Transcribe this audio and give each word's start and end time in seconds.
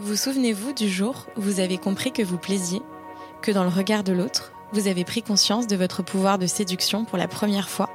Vous 0.00 0.14
souvenez-vous 0.14 0.72
du 0.72 0.88
jour 0.88 1.26
où 1.36 1.40
vous 1.40 1.58
avez 1.58 1.76
compris 1.76 2.12
que 2.12 2.22
vous 2.22 2.38
plaisiez, 2.38 2.82
que 3.42 3.50
dans 3.50 3.64
le 3.64 3.68
regard 3.68 4.04
de 4.04 4.12
l'autre, 4.12 4.52
vous 4.72 4.86
avez 4.86 5.04
pris 5.04 5.24
conscience 5.24 5.66
de 5.66 5.74
votre 5.74 6.04
pouvoir 6.04 6.38
de 6.38 6.46
séduction 6.46 7.04
pour 7.04 7.18
la 7.18 7.26
première 7.26 7.68
fois? 7.68 7.90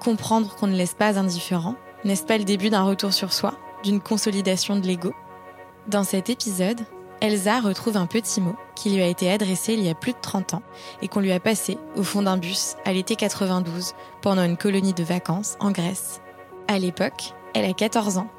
Comprendre 0.00 0.56
qu'on 0.56 0.68
ne 0.68 0.74
laisse 0.74 0.94
pas 0.94 1.18
indifférent, 1.18 1.74
n'est-ce 2.04 2.24
pas 2.24 2.38
le 2.38 2.44
début 2.44 2.70
d'un 2.70 2.82
retour 2.82 3.12
sur 3.12 3.34
soi, 3.34 3.58
d'une 3.84 4.00
consolidation 4.00 4.76
de 4.76 4.86
l'ego? 4.86 5.12
Dans 5.86 6.02
cet 6.02 6.30
épisode, 6.30 6.80
Elsa 7.20 7.60
retrouve 7.60 7.98
un 7.98 8.06
petit 8.06 8.40
mot 8.40 8.56
qui 8.74 8.88
lui 8.88 9.02
a 9.02 9.06
été 9.06 9.30
adressé 9.30 9.74
il 9.74 9.82
y 9.82 9.90
a 9.90 9.94
plus 9.94 10.12
de 10.12 10.20
30 10.22 10.54
ans 10.54 10.62
et 11.02 11.08
qu'on 11.08 11.20
lui 11.20 11.32
a 11.32 11.40
passé 11.40 11.76
au 11.96 12.04
fond 12.04 12.22
d'un 12.22 12.38
bus 12.38 12.74
à 12.86 12.94
l'été 12.94 13.16
92 13.16 13.92
pendant 14.22 14.44
une 14.44 14.56
colonie 14.56 14.94
de 14.94 15.04
vacances 15.04 15.56
en 15.60 15.72
Grèce. 15.72 16.22
À 16.68 16.78
l'époque, 16.78 17.34
elle 17.52 17.66
a 17.66 17.74
14 17.74 18.16
ans 18.16 18.30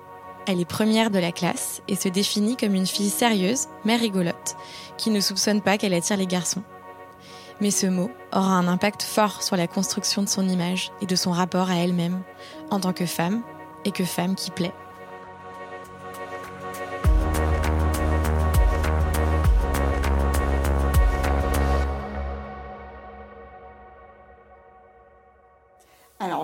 elle 0.48 0.62
est 0.62 0.66
première 0.66 1.12
de 1.12 1.20
la 1.20 1.32
classe 1.32 1.82
et 1.88 1.96
se 1.96 2.10
définit 2.10 2.56
comme 2.56 2.74
une 2.74 2.88
fille 2.88 3.10
sérieuse, 3.10 3.68
mais 3.86 3.96
rigolote, 3.96 4.56
qui 4.98 5.10
ne 5.10 5.20
soupçonne 5.20 5.62
pas 5.62 5.78
qu'elle 5.78 5.94
attire 5.94 6.18
les 6.18 6.28
garçons. 6.28 6.64
Mais 7.60 7.72
ce 7.72 7.88
mot 7.88 8.12
aura 8.32 8.54
un 8.54 8.68
impact 8.68 9.04
fort 9.04 9.42
sur 9.44 9.58
la 9.58 9.68
construction 9.68 10.22
de 10.22 10.30
son 10.30 10.48
image 10.48 10.92
et 11.02 11.06
de 11.06 11.16
son 11.16 11.32
rapport 11.32 11.70
à 11.70 11.76
elle-même, 11.76 12.22
en 12.70 12.80
tant 12.80 12.94
que 12.94 13.06
femme, 13.06 13.42
et 13.86 13.92
que 13.92 14.06
femme 14.06 14.36
qui 14.36 14.52
plaît. 14.52 14.74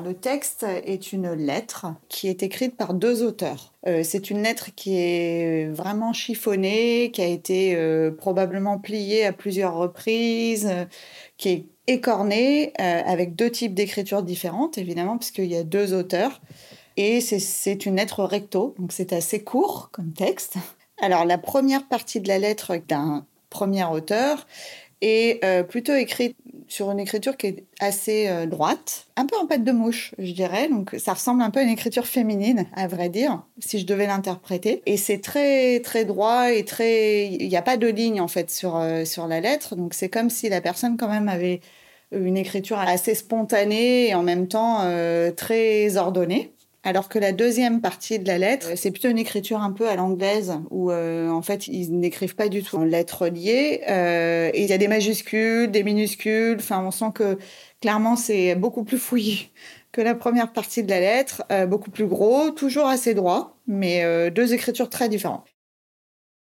Le 0.03 0.13
texte 0.13 0.63
est 0.63 1.13
une 1.13 1.33
lettre 1.33 1.87
qui 2.09 2.27
est 2.27 2.43
écrite 2.43 2.75
par 2.75 2.93
deux 2.93 3.23
auteurs. 3.23 3.73
Euh, 3.87 4.01
c'est 4.03 4.29
une 4.29 4.43
lettre 4.43 4.69
qui 4.75 4.97
est 4.97 5.67
vraiment 5.67 6.13
chiffonnée, 6.13 7.11
qui 7.11 7.21
a 7.21 7.25
été 7.25 7.75
euh, 7.75 8.11
probablement 8.11 8.77
pliée 8.79 9.25
à 9.25 9.33
plusieurs 9.33 9.75
reprises, 9.75 10.67
euh, 10.69 10.85
qui 11.37 11.49
est 11.49 11.65
écornée 11.87 12.71
avec 12.77 13.35
deux 13.35 13.49
types 13.49 13.73
d'écriture 13.73 14.23
différentes, 14.23 14.77
évidemment, 14.77 15.17
puisqu'il 15.17 15.47
y 15.51 15.57
a 15.57 15.63
deux 15.63 15.93
auteurs. 15.93 16.41
Et 16.95 17.19
c'est 17.19 17.85
une 17.85 17.97
lettre 17.97 18.23
recto, 18.23 18.73
donc 18.79 18.93
c'est 18.93 19.11
assez 19.11 19.43
court 19.43 19.89
comme 19.91 20.13
texte. 20.13 20.55
Alors, 21.01 21.25
la 21.25 21.37
première 21.37 21.85
partie 21.85 22.21
de 22.21 22.29
la 22.29 22.39
lettre 22.39 22.77
d'un 22.87 23.25
premier 23.49 23.83
auteur 23.83 24.47
est 25.01 25.43
plutôt 25.67 25.93
écrite 25.93 26.37
sur 26.67 26.91
une 26.91 26.99
écriture 26.99 27.37
qui 27.37 27.47
est 27.47 27.63
assez 27.79 28.27
euh, 28.27 28.45
droite, 28.45 29.07
un 29.15 29.25
peu 29.25 29.35
en 29.37 29.47
pâte 29.47 29.63
de 29.63 29.71
mouche, 29.71 30.13
je 30.17 30.31
dirais. 30.31 30.69
Donc 30.69 30.95
ça 30.97 31.13
ressemble 31.13 31.41
un 31.41 31.49
peu 31.49 31.59
à 31.59 31.63
une 31.63 31.69
écriture 31.69 32.05
féminine, 32.05 32.65
à 32.75 32.87
vrai 32.87 33.09
dire, 33.09 33.43
si 33.59 33.79
je 33.79 33.85
devais 33.85 34.07
l'interpréter. 34.07 34.81
Et 34.85 34.97
c'est 34.97 35.19
très 35.19 35.79
très 35.81 36.05
droit 36.05 36.51
et 36.51 36.65
très, 36.65 37.27
il 37.27 37.47
n'y 37.47 37.57
a 37.57 37.61
pas 37.61 37.77
de 37.77 37.87
ligne 37.87 38.21
en 38.21 38.27
fait 38.27 38.49
sur 38.49 38.77
euh, 38.77 39.05
sur 39.05 39.27
la 39.27 39.39
lettre. 39.39 39.75
Donc 39.75 39.93
c'est 39.93 40.09
comme 40.09 40.29
si 40.29 40.49
la 40.49 40.61
personne 40.61 40.97
quand 40.97 41.09
même 41.09 41.29
avait 41.29 41.61
une 42.13 42.37
écriture 42.37 42.79
assez 42.79 43.15
spontanée 43.15 44.09
et 44.09 44.15
en 44.15 44.23
même 44.23 44.47
temps 44.47 44.81
euh, 44.81 45.31
très 45.31 45.97
ordonnée. 45.97 46.52
Alors 46.85 47.07
que 47.07 47.17
la 47.17 47.31
deuxième 47.31 47.79
partie 47.79 48.19
de 48.19 48.27
la 48.27 48.37
lettre, 48.37 48.71
c'est 48.75 48.91
plutôt 48.91 49.07
une 49.07 49.17
écriture 49.17 49.61
un 49.61 49.71
peu 49.71 49.87
à 49.87 49.95
l'anglaise, 49.95 50.59
où 50.69 50.91
euh, 50.91 51.29
en 51.29 51.41
fait 51.41 51.69
ils 51.69 51.97
n'écrivent 51.97 52.35
pas 52.35 52.49
du 52.49 52.61
tout 52.61 52.75
en 52.75 52.83
lettres 52.83 53.27
liées. 53.27 53.81
Euh, 53.89 54.51
et 54.53 54.63
il 54.63 54.69
y 54.69 54.73
a 54.73 54.77
des 54.77 54.89
majuscules, 54.89 55.71
des 55.71 55.83
minuscules. 55.83 56.57
Enfin, 56.59 56.83
on 56.85 56.91
sent 56.91 57.11
que 57.15 57.37
clairement 57.79 58.17
c'est 58.17 58.55
beaucoup 58.55 58.83
plus 58.83 58.97
fouillé 58.97 59.49
que 59.93 60.01
la 60.01 60.15
première 60.15 60.51
partie 60.51 60.83
de 60.83 60.89
la 60.89 60.99
lettre, 60.99 61.43
euh, 61.51 61.67
beaucoup 61.67 61.91
plus 61.91 62.07
gros, 62.07 62.49
toujours 62.51 62.87
assez 62.87 63.13
droit, 63.13 63.57
mais 63.65 64.03
deux 64.31 64.53
écritures 64.53 64.89
très 64.89 65.07
différentes. 65.07 65.45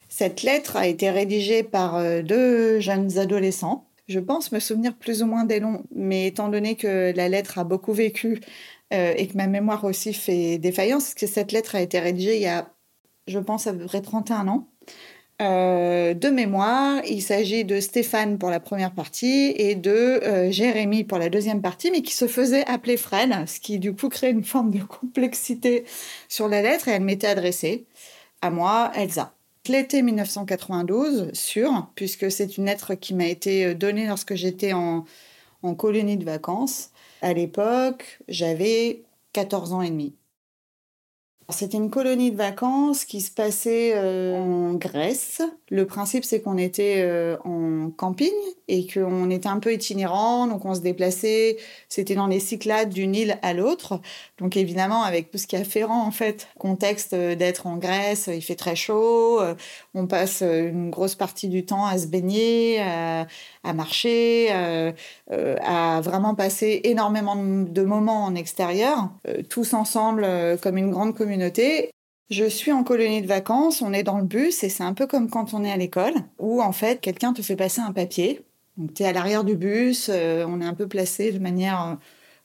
Cette 0.09 0.41
lettre 0.43 0.75
a 0.75 0.87
été 0.87 1.09
rédigée 1.09 1.63
par 1.63 2.01
deux 2.23 2.79
jeunes 2.79 3.17
adolescents. 3.17 3.87
Je 4.07 4.19
pense 4.19 4.51
me 4.51 4.59
souvenir 4.59 4.95
plus 4.95 5.21
ou 5.21 5.25
moins 5.25 5.43
des 5.43 5.59
noms, 5.59 5.83
mais 5.93 6.27
étant 6.27 6.47
donné 6.47 6.75
que 6.75 7.13
la 7.15 7.29
lettre 7.29 7.59
a 7.59 7.63
beaucoup 7.63 7.93
vécu 7.93 8.39
euh, 8.93 9.13
et 9.17 9.27
que 9.27 9.35
ma 9.35 9.47
mémoire 9.47 9.83
aussi 9.83 10.13
fait 10.13 10.57
défaillance, 10.57 11.05
parce 11.05 11.13
que 11.15 11.27
cette 11.27 11.51
lettre 11.51 11.75
a 11.75 11.81
été 11.81 11.99
rédigée 11.99 12.37
il 12.37 12.41
y 12.41 12.47
a, 12.47 12.69
je 13.27 13.39
pense, 13.39 13.67
à 13.67 13.73
peu 13.73 13.85
près 13.85 14.01
31 14.01 14.47
ans. 14.47 14.69
Euh, 15.41 16.15
de 16.15 16.29
mémoire, 16.29 17.01
il 17.05 17.21
s'agit 17.21 17.63
de 17.63 17.79
Stéphane 17.79 18.39
pour 18.39 18.49
la 18.49 18.59
première 18.59 18.93
partie 18.93 19.53
et 19.55 19.75
de 19.75 19.91
euh, 19.91 20.51
Jérémy 20.51 21.03
pour 21.03 21.19
la 21.19 21.29
deuxième 21.29 21.61
partie, 21.61 21.91
mais 21.91 22.01
qui 22.01 22.13
se 22.13 22.27
faisait 22.27 22.65
appeler 22.65 22.97
Fred, 22.97 23.47
ce 23.47 23.59
qui 23.59 23.77
du 23.77 23.93
coup 23.93 24.09
crée 24.09 24.31
une 24.31 24.43
forme 24.43 24.71
de 24.71 24.81
complexité 24.83 25.85
sur 26.27 26.47
la 26.47 26.61
lettre 26.63 26.87
et 26.87 26.91
elle 26.91 27.03
m'était 27.03 27.27
adressée 27.27 27.85
à 28.41 28.49
moi, 28.49 28.91
Elsa. 28.95 29.33
L'été 29.67 30.01
1992, 30.01 31.33
sûr, 31.33 31.91
puisque 31.95 32.31
c'est 32.31 32.57
une 32.57 32.65
lettre 32.65 32.95
qui 32.95 33.13
m'a 33.13 33.27
été 33.27 33.75
donnée 33.75 34.07
lorsque 34.07 34.33
j'étais 34.33 34.71
en, 34.71 35.03
en 35.61 35.75
colonie 35.75 36.17
de 36.17 36.25
vacances. 36.25 36.91
À 37.21 37.33
l'époque, 37.33 38.19
j'avais 38.27 39.03
14 39.33 39.73
ans 39.73 39.81
et 39.83 39.89
demi. 39.91 40.15
C'était 41.49 41.77
une 41.77 41.89
colonie 41.89 42.31
de 42.31 42.35
vacances 42.35 43.05
qui 43.05 43.21
se 43.21 43.31
passait 43.31 43.93
euh, 43.95 44.35
en 44.35 44.73
Grèce. 44.73 45.41
Le 45.69 45.85
principe, 45.85 46.25
c'est 46.25 46.41
qu'on 46.41 46.57
était 46.57 46.95
euh, 46.97 47.37
en 47.45 47.89
camping 47.89 48.33
et 48.67 48.85
qu'on 48.85 49.29
était 49.29 49.47
un 49.47 49.59
peu 49.59 49.71
itinérant, 49.71 50.47
donc 50.47 50.65
on 50.65 50.75
se 50.75 50.81
déplaçait. 50.81 51.55
C'était 51.87 52.15
dans 52.15 52.27
les 52.27 52.41
Cyclades 52.41 52.89
d'une 52.89 53.15
île 53.15 53.39
à 53.43 53.53
l'autre. 53.53 54.01
Donc 54.39 54.57
évidemment, 54.57 55.03
avec 55.03 55.31
tout 55.31 55.37
ce 55.37 55.47
qui 55.47 55.55
est 55.55 55.59
afférent, 55.59 56.05
en 56.05 56.11
fait, 56.11 56.49
contexte 56.59 57.15
d'être 57.15 57.65
en 57.65 57.77
Grèce, 57.77 58.29
il 58.31 58.41
fait 58.41 58.55
très 58.55 58.75
chaud, 58.75 59.39
euh, 59.39 59.55
on 59.93 60.05
passe 60.05 60.41
une 60.41 60.89
grosse 60.89 61.15
partie 61.15 61.47
du 61.47 61.65
temps 61.65 61.85
à 61.85 61.97
se 61.97 62.07
baigner, 62.07 62.81
à 62.81 63.73
marcher, 63.73 64.51
à 65.31 66.01
vraiment 66.01 66.35
passer 66.35 66.81
énormément 66.83 67.35
de 67.37 67.83
moments 67.83 68.25
en 68.25 68.35
extérieur, 68.35 69.09
tous 69.49 69.73
ensemble 69.73 70.27
comme 70.61 70.77
une 70.77 70.91
grande 70.91 71.15
communauté 71.15 71.36
je 72.29 72.45
suis 72.45 72.71
en 72.71 72.83
colonie 72.83 73.21
de 73.21 73.27
vacances, 73.27 73.81
on 73.81 73.93
est 73.93 74.03
dans 74.03 74.17
le 74.17 74.25
bus 74.25 74.63
et 74.63 74.69
c'est 74.69 74.83
un 74.83 74.93
peu 74.93 75.07
comme 75.07 75.29
quand 75.29 75.53
on 75.53 75.63
est 75.63 75.71
à 75.71 75.77
l'école 75.77 76.13
où 76.39 76.61
en 76.61 76.73
fait 76.73 76.99
quelqu'un 76.99 77.33
te 77.33 77.41
fait 77.41 77.55
passer 77.55 77.81
un 77.81 77.93
papier. 77.93 78.41
Donc 78.75 78.93
tu 78.93 79.03
es 79.03 79.05
à 79.05 79.13
l'arrière 79.13 79.43
du 79.43 79.55
bus, 79.55 80.09
euh, 80.11 80.45
on 80.47 80.61
est 80.61 80.65
un 80.65 80.73
peu 80.73 80.87
placé 80.87 81.31
de 81.31 81.39
manière 81.39 81.81
euh, 81.81 81.95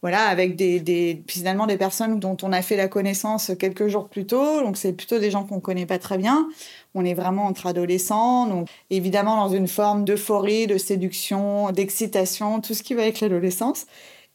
voilà 0.02 0.25
avec 0.26 0.56
des, 0.56 1.22
finalement 1.28 1.66
des 1.66 1.76
personnes 1.76 2.19
dont 2.19 2.36
on 2.42 2.52
a 2.52 2.62
fait 2.62 2.76
la 2.76 2.88
connaissance 2.88 3.52
quelques 3.58 3.86
jours 3.88 4.08
plus 4.08 4.26
tôt, 4.26 4.60
donc 4.62 4.76
c'est 4.76 4.92
plutôt 4.92 5.19
des 5.19 5.31
gens 5.31 5.44
qu'on 5.44 5.60
connaît 5.60 5.86
pas 5.86 5.98
très 5.98 6.19
bien. 6.19 6.48
On 6.94 7.04
est 7.04 7.14
vraiment 7.14 7.47
entre 7.47 7.66
adolescents, 7.66 8.47
donc 8.47 8.69
évidemment 8.91 9.36
dans 9.36 9.54
une 9.54 9.69
forme 9.69 10.04
d'euphorie, 10.04 10.66
de 10.66 10.78
séduction, 10.78 11.70
d'excitation, 11.70 12.60
tout 12.60 12.75
ce 12.75 12.82
qui 12.82 12.94
va 12.94 13.02
avec 13.02 13.20
l'adolescence. 13.20 13.86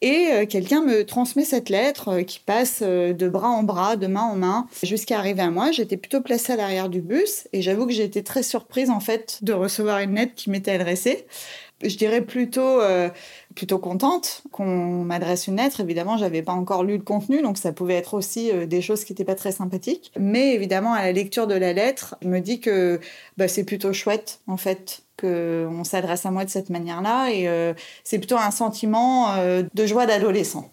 Et 0.01 0.27
euh, 0.31 0.45
quelqu'un 0.45 0.81
me 0.81 1.03
transmet 1.05 1.43
cette 1.43 1.69
lettre 1.69 2.09
euh, 2.09 2.21
qui 2.21 2.39
passe 2.39 2.81
euh, 2.83 3.13
de 3.13 3.27
bras 3.27 3.49
en 3.49 3.63
bras, 3.63 3.95
de 3.95 4.05
main 4.05 4.21
en 4.21 4.35
main, 4.35 4.67
jusqu'à 4.83 5.17
arriver 5.17 5.41
à 5.41 5.49
moi. 5.49 5.71
J'étais 5.71 5.97
plutôt 5.97 6.21
placée 6.21 6.53
à 6.53 6.55
l'arrière 6.55 6.89
du 6.89 7.01
bus 7.01 7.47
et 7.51 7.63
j'avoue 7.63 7.87
que 7.87 7.93
j'ai 7.93 8.03
été 8.03 8.23
très 8.23 8.43
surprise 8.43 8.91
en 8.91 8.99
fait 8.99 9.39
de 9.41 9.53
recevoir 9.53 9.99
une 9.99 10.13
lettre 10.13 10.35
qui 10.35 10.51
m'était 10.51 10.71
adressée. 10.71 11.25
Je 11.83 11.95
dirais 11.95 12.21
plutôt 12.21 12.79
plutôt 13.53 13.77
contente 13.77 14.41
qu'on 14.51 15.03
m'adresse 15.03 15.45
une 15.45 15.57
lettre. 15.57 15.79
Évidemment, 15.79 16.17
j'avais 16.17 16.41
pas 16.41 16.53
encore 16.53 16.83
lu 16.83 16.97
le 16.97 17.03
contenu, 17.03 17.43
donc 17.43 17.59
ça 17.59 17.71
pouvait 17.71 17.93
être 17.93 18.15
aussi 18.15 18.51
des 18.65 18.81
choses 18.81 19.03
qui 19.03 19.13
n'étaient 19.13 19.23
pas 19.23 19.35
très 19.35 19.51
sympathiques. 19.51 20.11
Mais 20.19 20.55
évidemment, 20.55 20.93
à 20.93 21.03
la 21.03 21.11
lecture 21.11 21.45
de 21.45 21.53
la 21.53 21.73
lettre, 21.73 22.15
je 22.23 22.29
me 22.29 22.39
dis 22.39 22.59
que 22.61 22.99
bah, 23.37 23.47
c'est 23.47 23.63
plutôt 23.63 23.93
chouette 23.93 24.39
en 24.47 24.57
fait 24.57 25.03
qu'on 25.19 25.83
s'adresse 25.83 26.25
à 26.25 26.31
moi 26.31 26.45
de 26.45 26.49
cette 26.49 26.69
manière-là. 26.69 27.29
Et 27.31 27.47
euh, 27.47 27.73
c'est 28.03 28.19
plutôt 28.19 28.37
un 28.37 28.51
sentiment 28.51 29.33
euh, 29.35 29.63
de 29.73 29.85
joie 29.85 30.05
d'adolescent. 30.05 30.71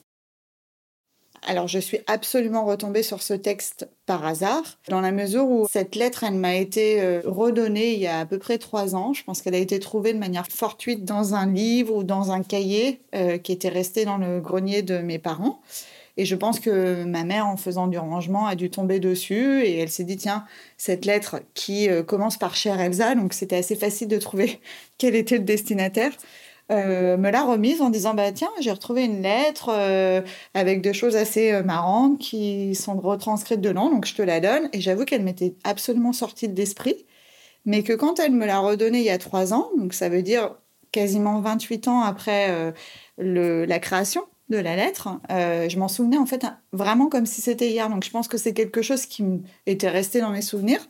Alors, 1.46 1.68
je 1.68 1.78
suis 1.78 1.98
absolument 2.06 2.64
retombée 2.64 3.02
sur 3.02 3.22
ce 3.22 3.34
texte 3.34 3.86
par 4.06 4.24
hasard, 4.24 4.62
dans 4.88 5.02
la 5.02 5.12
mesure 5.12 5.46
où 5.46 5.66
cette 5.70 5.94
lettre, 5.94 6.24
elle 6.24 6.36
m'a 6.36 6.54
été 6.54 7.02
euh, 7.02 7.20
redonnée 7.26 7.92
il 7.92 8.00
y 8.00 8.06
a 8.06 8.20
à 8.20 8.24
peu 8.24 8.38
près 8.38 8.56
trois 8.56 8.94
ans. 8.94 9.12
Je 9.12 9.22
pense 9.24 9.42
qu'elle 9.42 9.54
a 9.54 9.58
été 9.58 9.78
trouvée 9.78 10.14
de 10.14 10.18
manière 10.18 10.46
fortuite 10.46 11.04
dans 11.04 11.34
un 11.34 11.52
livre 11.52 11.96
ou 11.96 12.02
dans 12.02 12.30
un 12.30 12.42
cahier 12.42 13.00
qui 13.42 13.52
était 13.52 13.68
resté 13.68 14.06
dans 14.06 14.16
le 14.16 14.40
grenier 14.40 14.80
de 14.80 14.98
mes 14.98 15.18
parents. 15.18 15.60
Et 16.16 16.24
je 16.24 16.36
pense 16.36 16.60
que 16.60 17.04
ma 17.04 17.24
mère, 17.24 17.46
en 17.46 17.56
faisant 17.56 17.88
du 17.88 17.98
rangement, 17.98 18.46
a 18.46 18.54
dû 18.54 18.70
tomber 18.70 19.00
dessus. 19.00 19.62
Et 19.64 19.78
elle 19.78 19.90
s'est 19.90 20.04
dit 20.04 20.16
tiens, 20.16 20.44
cette 20.76 21.04
lettre 21.04 21.42
qui 21.54 21.88
euh, 21.88 22.02
commence 22.02 22.38
par 22.38 22.54
Cher 22.54 22.80
Elsa, 22.80 23.14
donc 23.14 23.32
c'était 23.32 23.56
assez 23.56 23.76
facile 23.76 24.08
de 24.08 24.18
trouver 24.18 24.60
quel 24.98 25.14
était 25.16 25.38
le 25.38 25.44
destinataire. 25.44 26.12
Euh, 26.72 27.18
me 27.18 27.30
l'a 27.30 27.44
remise 27.44 27.82
en 27.82 27.90
disant 27.90 28.14
bah 28.14 28.32
tiens 28.32 28.48
j'ai 28.58 28.70
retrouvé 28.70 29.04
une 29.04 29.20
lettre 29.20 29.68
euh, 29.70 30.22
avec 30.54 30.80
des 30.80 30.94
choses 30.94 31.14
assez 31.14 31.62
marrantes 31.62 32.18
qui 32.18 32.74
sont 32.74 32.98
retranscrites 32.98 33.60
dedans. 33.60 33.90
Donc 33.90 34.06
je 34.06 34.14
te 34.14 34.22
la 34.22 34.40
donne. 34.40 34.68
Et 34.72 34.80
j'avoue 34.80 35.04
qu'elle 35.04 35.22
m'était 35.22 35.56
absolument 35.64 36.12
sortie 36.12 36.48
de 36.48 36.56
l'esprit. 36.56 37.06
Mais 37.66 37.82
que 37.82 37.92
quand 37.92 38.20
elle 38.20 38.32
me 38.32 38.46
l'a 38.46 38.60
redonnée 38.60 39.00
il 39.00 39.04
y 39.04 39.10
a 39.10 39.18
trois 39.18 39.54
ans 39.54 39.70
donc 39.78 39.94
ça 39.94 40.08
veut 40.08 40.22
dire 40.22 40.54
quasiment 40.92 41.40
28 41.40 41.88
ans 41.88 42.00
après 42.02 42.72
le, 43.18 43.64
la 43.64 43.78
création 43.78 44.22
de 44.50 44.58
la 44.58 44.76
lettre, 44.76 45.08
euh, 45.30 45.68
je 45.68 45.78
m'en 45.78 45.88
souvenais 45.88 46.18
en 46.18 46.26
fait 46.26 46.44
vraiment 46.72 47.08
comme 47.08 47.26
si 47.26 47.40
c'était 47.40 47.70
hier. 47.70 47.88
Donc 47.88 48.04
je 48.04 48.10
pense 48.10 48.28
que 48.28 48.36
c'est 48.36 48.52
quelque 48.52 48.82
chose 48.82 49.06
qui 49.06 49.24
était 49.66 49.88
resté 49.88 50.20
dans 50.20 50.30
mes 50.30 50.42
souvenirs. 50.42 50.86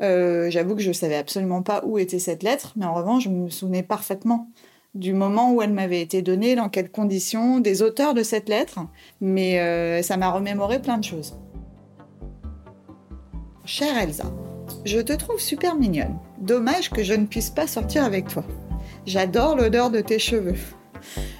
J'avoue 0.00 0.74
que 0.74 0.82
je 0.82 0.90
savais 0.90 1.14
absolument 1.14 1.62
pas 1.62 1.82
où 1.84 1.96
était 1.96 2.18
cette 2.18 2.42
lettre, 2.42 2.72
mais 2.74 2.84
en 2.84 2.92
revanche, 2.94 3.22
je 3.22 3.28
me 3.28 3.48
souvenais 3.50 3.84
parfaitement 3.84 4.50
du 4.94 5.14
moment 5.14 5.52
où 5.52 5.62
elle 5.62 5.72
m'avait 5.72 6.00
été 6.00 6.22
donnée, 6.22 6.54
dans 6.54 6.68
quelles 6.68 6.90
conditions, 6.90 7.60
des 7.60 7.82
auteurs 7.82 8.14
de 8.14 8.22
cette 8.22 8.48
lettre, 8.48 8.80
mais 9.20 9.58
euh, 9.60 10.02
ça 10.02 10.16
m'a 10.16 10.30
remémoré 10.30 10.80
plein 10.82 10.98
de 10.98 11.04
choses. 11.04 11.34
Chère 13.64 13.96
Elsa, 13.96 14.30
je 14.84 14.98
te 14.98 15.12
trouve 15.12 15.40
super 15.40 15.76
mignonne. 15.76 16.18
Dommage 16.40 16.90
que 16.90 17.02
je 17.02 17.14
ne 17.14 17.26
puisse 17.26 17.50
pas 17.50 17.66
sortir 17.66 18.04
avec 18.04 18.28
toi. 18.28 18.44
J'adore 19.06 19.56
l'odeur 19.56 19.90
de 19.90 20.00
tes 20.00 20.18
cheveux. 20.18 20.56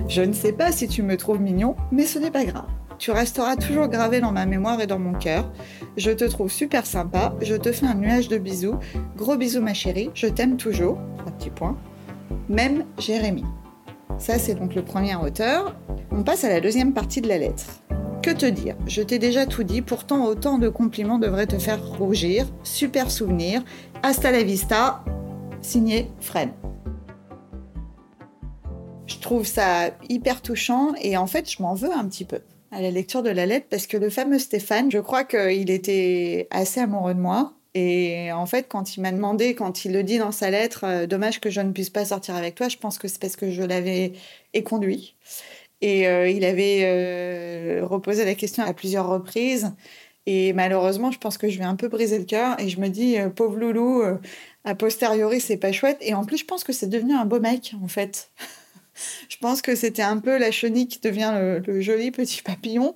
Je 0.09 0.23
ne 0.23 0.33
sais 0.33 0.53
pas 0.53 0.73
si 0.73 0.89
tu 0.89 1.03
me 1.03 1.17
trouves 1.17 1.41
mignon, 1.41 1.77
mais 1.91 2.05
ce 2.05 2.19
n'est 2.19 2.31
pas 2.31 2.45
grave. 2.45 2.69
Tu 2.99 3.11
resteras 3.11 3.57
toujours 3.57 3.89
gravé 3.89 4.21
dans 4.21 4.33
ma 4.33 4.47
mémoire 4.47 4.81
et 4.81 4.87
dans 4.87 4.99
mon 4.99 5.15
cœur. 5.15 5.51
Je 5.97 6.11
te 6.11 6.25
trouve 6.25 6.51
super 6.51 6.87
sympa. 6.87 7.35
Je 7.43 7.57
te 7.57 7.73
fais 7.73 7.87
un 7.87 7.95
nuage 7.95 8.29
de 8.29 8.39
bisous. 8.39 8.77
Gros 9.17 9.37
bisous 9.37 9.61
ma 9.61 9.75
chérie. 9.75 10.11
Je 10.15 10.29
t'aime 10.29 10.57
toujours. 10.57 10.99
Un 11.27 11.31
petit 11.33 11.51
point 11.51 11.77
même 12.49 12.85
Jérémie. 12.99 13.45
Ça, 14.19 14.39
c'est 14.39 14.55
donc 14.55 14.75
le 14.75 14.83
premier 14.83 15.17
auteur. 15.17 15.75
On 16.11 16.23
passe 16.23 16.45
à 16.45 16.49
la 16.49 16.61
deuxième 16.61 16.93
partie 16.93 17.21
de 17.21 17.29
la 17.29 17.39
lettre. 17.39 17.65
Que 18.23 18.31
te 18.31 18.47
dire? 18.47 18.77
Je 18.87 19.03
t'ai 19.03 19.19
déjà 19.19 19.47
tout 19.47 19.65
dit, 19.65 19.83
pourtant 19.83 20.27
autant 20.27 20.59
de 20.59 20.69
compliments 20.69 21.19
devraient 21.19 21.47
te 21.47 21.59
faire 21.59 21.85
rougir. 21.99 22.47
Super 22.63 23.11
souvenir. 23.11 23.65
Hasta 24.03 24.31
la 24.31 24.45
vista. 24.45 25.05
Signé 25.61 26.11
Fred. 26.21 26.51
Je 29.23 29.29
trouve 29.29 29.47
ça 29.47 29.93
hyper 30.09 30.43
touchant 30.43 30.95
et 31.01 31.17
en 31.17 31.29
fait, 31.29 31.49
je 31.49 31.63
m'en 31.63 31.75
veux 31.75 31.93
un 31.93 32.09
petit 32.09 32.25
peu 32.25 32.41
à 32.73 32.83
la 32.83 32.91
lecture 32.91 33.23
de 33.23 33.31
la 33.31 33.47
lettre 33.47 33.67
parce 33.71 33.87
que 33.87 33.97
le 33.97 34.11
fameux 34.11 34.41
Stéphane, 34.41 34.91
je 34.91 34.99
crois 34.99 35.23
qu'il 35.23 35.71
était 35.71 36.49
assez 36.51 36.81
amoureux 36.81 37.15
de 37.15 37.21
moi 37.21 37.55
et 37.75 38.33
en 38.33 38.47
fait, 38.47 38.67
quand 38.69 38.97
il 38.97 39.01
m'a 39.01 39.13
demandé, 39.13 39.55
quand 39.55 39.85
il 39.85 39.93
le 39.93 40.03
dit 40.03 40.19
dans 40.19 40.33
sa 40.33 40.51
lettre, 40.51 40.83
euh, 40.83 41.07
dommage 41.07 41.41
que 41.41 41.51
je 41.51 41.61
ne 41.61 41.71
puisse 41.71 41.89
pas 41.89 42.05
sortir 42.05 42.35
avec 42.35 42.57
toi, 42.57 42.69
je 42.69 42.79
pense 42.79 42.99
que 42.99 43.07
c'est 43.07 43.21
parce 43.21 43.37
que 43.37 43.53
je 43.53 43.63
l'avais 43.63 44.15
éconduit. 44.55 45.15
Et 45.83 46.09
euh, 46.09 46.29
il 46.29 46.45
avait 46.45 46.81
euh, 46.83 47.87
reposé 47.87 48.25
la 48.25 48.35
question 48.35 48.65
à 48.65 48.73
plusieurs 48.75 49.07
reprises. 49.07 49.73
Et 50.27 50.53
malheureusement, 50.53 51.13
je 51.13 51.19
pense 51.19 51.39
que 51.39 51.49
je 51.49 51.59
vais 51.59 51.65
un 51.65 51.77
peu 51.77 51.87
briser 51.87 52.19
le 52.19 52.25
cœur. 52.25 52.59
Et 52.59 52.69
je 52.69 52.81
me 52.81 52.89
dis, 52.89 53.19
pauvre 53.37 53.57
loulou, 53.57 54.03
a 54.65 54.75
posteriori, 54.75 55.41
c'est 55.41 55.59
pas 55.59 55.71
chouette. 55.71 55.99
Et 56.01 56.13
en 56.15 56.25
plus, 56.25 56.39
je 56.39 56.45
pense 56.45 56.65
que 56.65 56.73
c'est 56.73 56.89
devenu 56.89 57.15
un 57.15 57.25
beau 57.25 57.39
mec, 57.39 57.75
en 57.81 57.87
fait. 57.87 58.33
Je 59.29 59.37
pense 59.39 59.63
que 59.63 59.75
c'était 59.75 60.03
un 60.03 60.19
peu 60.19 60.39
la 60.39 60.51
chenille 60.51 60.89
qui 60.89 61.01
devient 61.01 61.33
le, 61.67 61.81
joli 61.81 62.11
petit 62.11 62.43
papillon. 62.45 62.95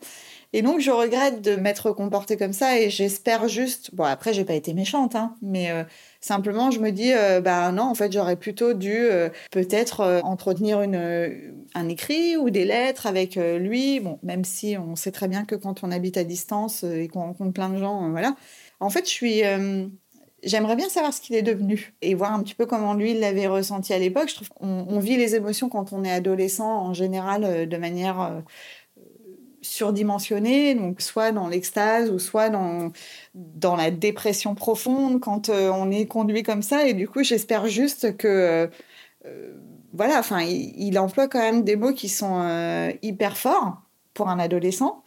Et 0.52 0.62
donc, 0.62 0.80
je 0.80 0.90
regrette 0.90 1.42
de 1.42 1.56
m'être 1.56 1.90
comportée 1.92 2.36
comme 2.36 2.52
ça 2.52 2.78
et 2.78 2.88
j'espère 2.88 3.48
juste. 3.48 3.94
Bon, 3.94 4.04
après, 4.04 4.32
j'ai 4.32 4.44
pas 4.44 4.54
été 4.54 4.72
méchante, 4.74 5.14
hein, 5.14 5.34
mais 5.42 5.70
euh, 5.70 5.82
simplement, 6.20 6.70
je 6.70 6.78
me 6.80 6.92
dis, 6.92 7.12
euh, 7.12 7.40
bah 7.40 7.72
non, 7.72 7.82
en 7.82 7.94
fait, 7.94 8.12
j'aurais 8.12 8.36
plutôt 8.36 8.72
dû 8.72 8.94
euh, 8.94 9.28
peut-être 9.50 10.20
entretenir 10.24 10.80
une, 10.82 11.54
un 11.74 11.88
écrit 11.88 12.36
ou 12.36 12.48
des 12.48 12.64
lettres 12.64 13.06
avec 13.06 13.36
lui. 13.36 14.00
Bon, 14.00 14.18
même 14.22 14.44
si 14.44 14.76
on 14.78 14.96
sait 14.96 15.12
très 15.12 15.28
bien 15.28 15.44
que 15.44 15.56
quand 15.56 15.82
on 15.82 15.90
habite 15.90 16.16
à 16.16 16.24
distance 16.24 16.84
et 16.84 17.08
qu'on 17.08 17.20
rencontre 17.20 17.52
plein 17.52 17.68
de 17.68 17.78
gens, 17.78 18.10
voilà. 18.10 18.34
En 18.80 18.88
fait, 18.88 19.04
je 19.04 19.10
suis. 19.10 19.42
J'aimerais 20.46 20.76
bien 20.76 20.88
savoir 20.88 21.12
ce 21.12 21.20
qu'il 21.20 21.36
est 21.36 21.42
devenu 21.42 21.92
et 22.00 22.14
voir 22.14 22.32
un 22.32 22.42
petit 22.42 22.54
peu 22.54 22.64
comment 22.64 22.94
lui 22.94 23.12
l'avait 23.12 23.48
ressenti 23.48 23.92
à 23.92 23.98
l'époque. 23.98 24.30
Je 24.30 24.36
trouve 24.36 24.48
qu'on 24.48 24.86
on 24.88 24.98
vit 24.98 25.16
les 25.16 25.34
émotions 25.34 25.68
quand 25.68 25.92
on 25.92 26.04
est 26.04 26.10
adolescent 26.10 26.70
en 26.70 26.94
général 26.94 27.68
de 27.68 27.76
manière 27.76 28.42
surdimensionné, 29.66 30.74
donc 30.74 31.00
soit 31.00 31.32
dans 31.32 31.48
l'extase 31.48 32.10
ou 32.10 32.18
soit 32.18 32.50
dans, 32.50 32.92
dans 33.34 33.76
la 33.76 33.90
dépression 33.90 34.54
profonde 34.54 35.20
quand 35.20 35.48
euh, 35.48 35.70
on 35.70 35.90
est 35.90 36.06
conduit 36.06 36.42
comme 36.42 36.62
ça. 36.62 36.86
Et 36.86 36.94
du 36.94 37.08
coup, 37.08 37.22
j'espère 37.22 37.66
juste 37.66 38.16
que, 38.16 38.28
euh, 38.28 38.66
euh, 39.26 39.52
voilà, 39.92 40.18
enfin, 40.18 40.40
il, 40.42 40.98
emploie 40.98 41.28
quand 41.28 41.40
même 41.40 41.62
des 41.62 41.76
mots 41.76 41.92
qui 41.92 42.08
sont 42.08 42.92
hyper 43.02 43.36
forts 43.36 43.82
pour 44.14 44.28
un 44.28 44.38
adolescent. 44.38 45.02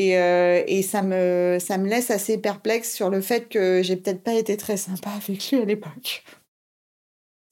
Et, 0.00 0.12
et, 0.12 0.82
ça, 0.82 1.02
me, 1.02 1.58
ça 1.58 1.76
me 1.76 1.88
laisse 1.88 2.12
assez 2.12 2.38
perplexe 2.38 2.94
sur 2.94 3.10
le 3.10 3.20
fait 3.20 3.48
que 3.48 3.82
j'ai 3.82 3.96
peut-être 3.96 4.22
pas 4.22 4.34
été 4.34 4.56
très 4.56 4.76
sympa 4.76 5.10
avec 5.10 5.50
lui 5.50 5.60
à 5.60 5.64
l'époque. 5.64 6.22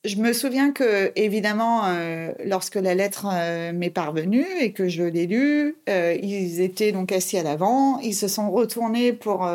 Je 0.06 0.16
me 0.18 0.32
souviens 0.32 0.70
que, 0.70 1.10
évidemment, 1.16 1.86
euh, 1.86 2.30
lorsque 2.44 2.76
la 2.76 2.94
lettre 2.94 3.26
euh, 3.28 3.72
m'est 3.72 3.90
parvenue 3.90 4.46
et 4.60 4.72
que 4.72 4.88
je 4.88 5.02
l'ai 5.02 5.26
lue, 5.26 5.78
euh, 5.88 6.16
ils 6.22 6.60
étaient 6.60 6.92
donc 6.92 7.10
assis 7.10 7.36
à 7.38 7.42
l'avant. 7.42 7.98
Ils 7.98 8.14
se 8.14 8.28
sont 8.28 8.52
retournés 8.52 9.12
pour 9.12 9.48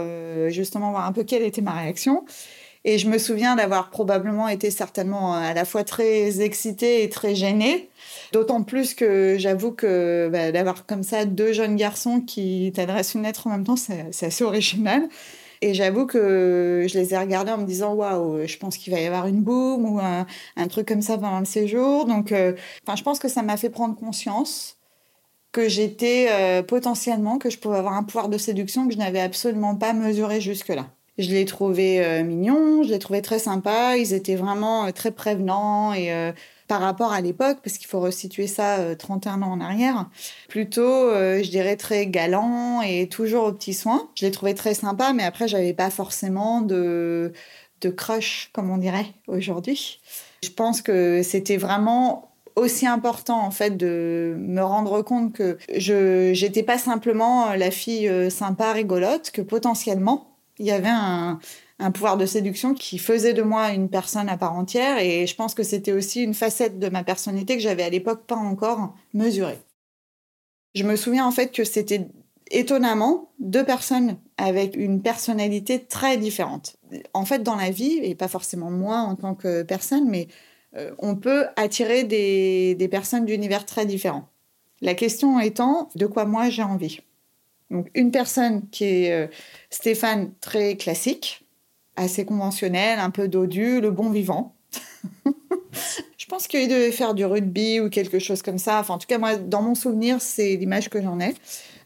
justement 0.50 0.92
voir 0.92 1.06
un 1.06 1.14
peu 1.14 1.24
quelle 1.24 1.44
était 1.44 1.62
ma 1.62 1.72
réaction. 1.72 2.26
Et 2.83 2.98
je 2.98 3.07
me 3.07 3.19
souviens 3.19 3.56
d'avoir 3.56 3.92
probablement 3.92 4.48
été 4.48 4.72
certainement 4.72 5.36
à 5.36 5.54
la 5.54 5.66
fois 5.66 5.83
très 5.83 6.42
excitée 6.42 7.04
et 7.04 7.10
très 7.10 7.36
gênée. 7.36 7.89
D'autant 8.33 8.63
plus 8.63 8.95
que 8.95 9.36
j'avoue 9.38 9.72
que 9.72 10.30
bah, 10.31 10.51
d'avoir 10.51 10.86
comme 10.88 11.04
ça 11.04 11.25
deux 11.25 11.54
jeunes 11.54 11.75
garçons 11.75 12.22
qui 12.22 12.72
t'adressent 12.75 13.13
une 13.13 13.24
lettre 13.24 13.48
en 13.48 13.51
même 13.51 13.63
temps, 13.63 13.75
c'est 13.75 14.25
assez 14.25 14.44
original. 14.44 15.07
Et 15.63 15.75
j'avoue 15.75 16.07
que 16.07 16.88
je 16.89 16.98
les 16.98 17.13
ai 17.13 17.18
regardés 17.19 17.51
en 17.51 17.60
me 17.60 17.66
disant 17.66 17.94
waouh, 17.94 18.48
je 18.48 18.57
pense 18.57 18.78
qu'il 18.78 18.92
va 18.92 19.00
y 19.00 19.06
avoir 19.06 19.28
une 19.28 19.44
boum 19.44 19.86
ou 19.86 20.00
un, 20.00 20.68
truc 20.68 20.88
comme 20.88 21.04
ça 21.04 21.18
pendant 21.19 21.39
le 21.39 21.45
séjour. 21.45 22.06
Donc, 22.06 22.31
euh, 22.31 22.54
je 22.95 23.04
pense 23.04 23.19
que 23.19 23.28
ça 23.28 23.44
m'a 23.44 23.57
fait 23.57 23.69
prendre 23.69 23.95
conscience 23.95 24.80
que 25.51 25.69
j'étais 25.69 26.28
euh, 26.31 26.63
potentiellement, 26.63 27.38
que 27.38 27.50
je 27.51 27.60
pouvais 27.60 27.78
avoir 27.78 27.94
un 27.94 28.04
pouvoir 28.04 28.30
de 28.30 28.38
séduction 28.39 28.88
que 28.88 28.94
je 28.94 28.98
n'avais 28.98 29.19
absolument 29.19 29.75
pas 29.75 29.94
mesuré 29.94 30.42
jusque-là. 30.42 30.88
Je 31.21 31.29
l'ai 31.29 31.45
trouvé 31.45 32.03
euh, 32.03 32.23
mignon, 32.23 32.83
je 32.83 32.89
l'ai 32.89 33.00
trouvé 33.00 33.21
très 33.21 33.39
sympa, 33.39 33.95
ils 33.97 34.13
étaient 34.13 34.35
vraiment 34.35 34.91
très 34.91 35.12
prévenants 35.12 35.94
et 35.94 36.33
par 36.71 36.79
rapport 36.79 37.12
à 37.12 37.19
l'époque, 37.19 37.57
parce 37.62 37.77
qu'il 37.77 37.88
faut 37.88 38.00
resituer 38.00 38.47
ça 38.47 38.95
31 38.95 39.41
euh, 39.41 39.44
ans 39.44 39.51
en 39.51 39.59
arrière, 39.59 40.09
plutôt, 40.47 40.81
euh, 40.81 41.44
je 41.44 41.50
dirais, 41.50 41.75
très 41.75 42.07
galant 42.07 42.81
et 42.81 43.09
toujours 43.09 43.44
aux 43.44 43.51
petits 43.51 43.73
soins. 43.73 44.09
Je 44.15 44.25
l'ai 44.25 44.31
trouvé 44.31 44.56
très 44.56 44.73
sympa, 44.73 45.12
mais 45.12 45.23
après, 45.23 45.50
j'avais 45.50 45.73
pas 45.73 45.89
forcément 45.89 46.62
de, 46.62 47.33
de 47.81 47.89
crush, 47.89 48.51
comme 48.53 48.69
on 48.69 48.77
dirait 48.77 49.07
aujourd'hui. 49.27 50.00
Je 50.45 50.50
pense 50.50 50.81
que 50.81 51.21
c'était 51.23 51.57
vraiment 51.57 52.31
aussi 52.56 52.88
important 52.88 53.41
en 53.41 53.51
fait 53.51 53.75
de 53.75 54.38
me 54.38 54.62
rendre 54.62 55.01
compte 55.01 55.33
que 55.33 55.57
je 55.75 56.31
j'étais 56.33 56.63
pas 56.63 56.77
simplement 56.77 57.53
la 57.53 57.71
fille 57.71 58.09
euh, 58.09 58.29
sympa 58.29 58.73
rigolote 58.73 59.31
que 59.31 59.41
potentiellement 59.41 60.31
il 60.62 60.68
y 60.68 60.72
avait 60.72 60.90
un, 60.90 61.40
pouvoir 61.92 62.16
de 62.16 62.28
séduction 62.28 62.76
qui 62.76 63.00
faisait 63.00 63.33
de 63.33 63.42
moi 63.42 63.71
une 63.71 63.90
personne 63.90 64.30
à 64.30 64.38
part 64.38 64.54
entière. 64.54 65.00
Et 65.00 65.26
je 65.26 65.35
pense 65.35 65.56
que 65.56 65.64
c'était 65.64 65.92
aussi 65.92 66.21
une 66.21 66.35
facette 66.35 66.78
de 66.78 66.88
ma 66.88 67.04
personnalité 67.04 67.56
que 67.56 67.64
j'avais 67.64 67.83
à 67.83 67.90
l'époque 67.90 68.26
pas 68.28 68.35
encore 68.35 68.94
mesurée. 69.14 69.59
Je 70.76 70.83
me 70.83 70.95
souviens 70.95 71.26
en 71.26 71.31
fait 71.31 71.52
que 71.52 71.64
c'était 71.64 72.07
étonnamment 72.52 73.31
deux 73.40 73.66
personnes 73.66 74.18
avec 74.38 74.76
une 74.76 75.02
personnalité 75.02 75.83
très 75.83 76.18
différente. 76.18 76.78
En 77.14 77.26
fait, 77.26 77.42
dans 77.42 77.56
la 77.56 77.71
vie, 77.71 78.00
et 78.04 78.14
pas 78.14 78.28
forcément 78.28 78.69
moi 78.69 78.97
en 78.97 79.16
tant 79.16 79.33
que 79.33 79.64
personne, 79.64 80.07
mais 80.07 80.28
euh, 80.78 80.92
on 81.00 81.16
peut 81.16 81.47
attirer 81.56 82.04
des, 82.04 82.76
des 82.76 82.88
personnes 82.88 83.26
d'univers 83.26 83.66
très 83.66 83.88
différents. 83.88 84.28
La 84.81 84.94
question 84.94 85.40
étant 85.40 85.90
de 85.95 86.06
quoi 86.06 86.26
moi 86.26 86.50
j'ai 86.50 86.64
envie? 86.64 87.02
Donc 87.71 87.87
une 87.95 88.11
personne 88.11 88.68
qui 88.69 88.85
est 88.85 89.11
euh, 89.11 89.28
Stéphane 89.69 90.31
très 90.42 90.75
classique, 90.75 91.45
assez 91.95 92.25
conventionnel, 92.25 92.99
un 92.99 93.09
peu 93.09 93.28
dodu, 93.28 93.81
le 93.81 93.90
bon 93.92 94.09
vivant. 94.11 94.56
je 96.18 96.25
pense 96.28 96.47
qu'il 96.47 96.68
devait 96.68 96.92
faire 96.92 97.13
du 97.13 97.25
rugby 97.25 97.80
ou 97.80 97.90
quelque 97.90 98.19
chose 98.19 98.42
comme 98.42 98.57
ça. 98.57 98.80
Enfin, 98.80 98.94
en 98.95 98.97
tout 98.97 99.07
cas, 99.07 99.18
moi, 99.18 99.35
dans 99.37 99.61
mon 99.61 99.75
souvenir, 99.75 100.21
c'est 100.21 100.56
l'image 100.56 100.90
que 100.90 101.01
j'en 101.01 101.19
ai. 101.19 101.33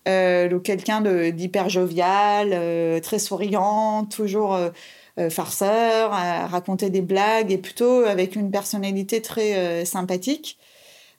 Euh, 0.08 0.60
quelqu'un 0.60 1.02
d'hyper 1.32 1.70
jovial, 1.70 2.52
euh, 2.54 3.00
très 3.00 3.18
souriant, 3.18 4.06
toujours 4.06 4.56
euh, 4.56 5.30
farceur, 5.30 6.14
à 6.14 6.46
raconter 6.48 6.90
des 6.90 7.02
blagues 7.02 7.52
et 7.52 7.58
plutôt 7.58 8.04
avec 8.04 8.36
une 8.36 8.52
personnalité 8.52 9.22
très 9.22 9.86
sympathique. 9.86 10.58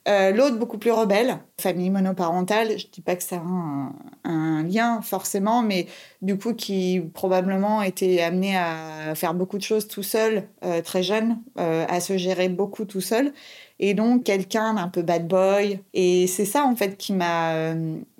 Euh, 0.07 0.31
l'autre, 0.31 0.57
beaucoup 0.57 0.77
plus 0.77 0.91
rebelle, 0.91 1.39
famille 1.59 1.89
monoparentale. 1.89 2.79
Je 2.79 2.87
dis 2.87 3.01
pas 3.01 3.15
que 3.15 3.23
ça 3.23 3.37
a 3.37 4.29
un, 4.29 4.63
lien 4.63 5.01
forcément, 5.01 5.61
mais 5.61 5.87
du 6.21 6.37
coup, 6.37 6.53
qui 6.53 7.01
probablement 7.13 7.81
était 7.81 8.21
amené 8.21 8.57
à 8.57 9.13
faire 9.15 9.33
beaucoup 9.33 9.57
de 9.57 9.63
choses 9.63 9.87
tout 9.87 10.03
seul, 10.03 10.47
euh, 10.63 10.81
très 10.81 11.03
jeune, 11.03 11.39
euh, 11.59 11.85
à 11.89 11.99
se 11.99 12.17
gérer 12.17 12.47
beaucoup 12.47 12.85
tout 12.85 13.01
seul. 13.01 13.33
Et 13.79 13.93
donc, 13.93 14.23
quelqu'un 14.23 14.75
d'un 14.75 14.87
peu 14.87 15.01
bad 15.01 15.27
boy. 15.27 15.79
Et 15.93 16.27
c'est 16.27 16.45
ça, 16.45 16.63
en 16.63 16.75
fait, 16.75 16.97
qui 16.97 17.13
m'a 17.13 17.73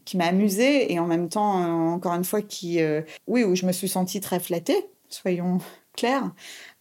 qui 0.06 0.15
m'a 0.15 0.27
amusée 0.27 0.94
et 0.94 1.00
en 1.00 1.06
même 1.06 1.27
temps, 1.27 1.91
encore 1.94 2.13
une 2.13 2.24
fois, 2.24 2.41
qui, 2.41 2.79
oui, 3.27 3.44
où 3.44 3.56
je 3.56 3.65
me 3.65 3.74
suis 3.74 3.89
sentie 3.89 4.22
très 4.22 4.39
flattée, 4.39 4.88
soyons 5.10 5.60
clairs. 5.98 6.32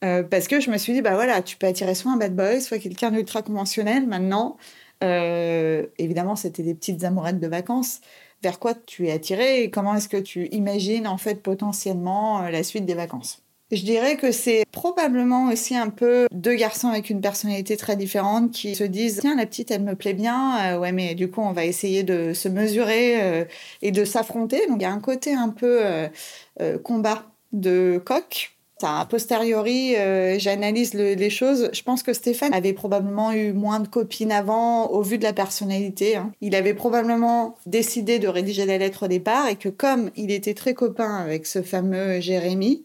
parce 0.00 0.46
que 0.46 0.60
je 0.60 0.70
me 0.70 0.78
suis 0.78 0.92
dit, 0.92 1.02
bah 1.02 1.14
voilà, 1.14 1.42
tu 1.42 1.56
peux 1.56 1.66
attirer 1.66 1.96
soit 1.96 2.12
un 2.12 2.18
bad 2.18 2.36
boy, 2.36 2.60
soit 2.60 2.78
quelqu'un 2.78 3.10
d'ultra 3.10 3.42
conventionnel. 3.42 4.06
Maintenant, 4.06 4.56
évidemment, 5.02 6.36
c'était 6.36 6.62
des 6.62 6.74
petites 6.74 7.04
amourettes 7.04 7.40
de 7.40 7.46
vacances. 7.46 8.00
Vers 8.42 8.58
quoi 8.58 8.74
tu 8.74 9.08
es 9.08 9.12
attiré 9.12 9.62
et 9.62 9.70
comment 9.70 9.94
est-ce 9.94 10.08
que 10.08 10.18
tu 10.18 10.46
imagines 10.48 11.06
en 11.06 11.16
fait 11.16 11.42
potentiellement 11.42 12.42
euh, 12.42 12.50
la 12.50 12.62
suite 12.62 12.84
des 12.84 12.94
vacances? 12.94 13.42
Je 13.72 13.82
dirais 13.82 14.16
que 14.16 14.30
c'est 14.30 14.64
probablement 14.70 15.48
aussi 15.48 15.74
un 15.74 15.88
peu 15.88 16.28
deux 16.30 16.54
garçons 16.54 16.86
avec 16.86 17.10
une 17.10 17.20
personnalité 17.20 17.76
très 17.76 17.96
différente 17.96 18.52
qui 18.52 18.76
se 18.76 18.84
disent 18.84 19.18
tiens 19.20 19.34
la 19.34 19.44
petite 19.44 19.72
elle 19.72 19.82
me 19.82 19.96
plaît 19.96 20.14
bien 20.14 20.74
euh, 20.74 20.78
ouais 20.78 20.92
mais 20.92 21.16
du 21.16 21.28
coup 21.28 21.40
on 21.40 21.50
va 21.50 21.64
essayer 21.64 22.04
de 22.04 22.32
se 22.32 22.48
mesurer 22.48 23.20
euh, 23.20 23.44
et 23.82 23.90
de 23.90 24.04
s'affronter. 24.04 24.68
Donc 24.68 24.76
il 24.78 24.82
y 24.82 24.86
a 24.86 24.92
un 24.92 25.00
côté 25.00 25.34
un 25.34 25.48
peu 25.48 25.80
euh, 25.82 26.78
combat 26.84 27.24
de 27.52 28.00
coq 28.04 28.55
a 28.82 29.06
posteriori, 29.06 29.94
j'analyse 30.38 30.94
les 30.94 31.30
choses. 31.30 31.70
Je 31.72 31.82
pense 31.82 32.02
que 32.02 32.12
Stéphane 32.12 32.52
avait 32.52 32.72
probablement 32.72 33.32
eu 33.32 33.52
moins 33.52 33.80
de 33.80 33.88
copines 33.88 34.32
avant 34.32 34.88
au 34.88 35.02
vu 35.02 35.18
de 35.18 35.22
la 35.22 35.32
personnalité. 35.32 36.16
Hein. 36.16 36.32
Il 36.40 36.54
avait 36.54 36.74
probablement 36.74 37.56
décidé 37.66 38.18
de 38.18 38.28
rédiger 38.28 38.66
la 38.66 38.78
lettre 38.78 39.04
au 39.04 39.08
départ 39.08 39.48
et 39.48 39.56
que 39.56 39.68
comme 39.68 40.10
il 40.16 40.30
était 40.30 40.54
très 40.54 40.74
copain 40.74 41.16
avec 41.16 41.46
ce 41.46 41.62
fameux 41.62 42.20
Jérémy, 42.20 42.84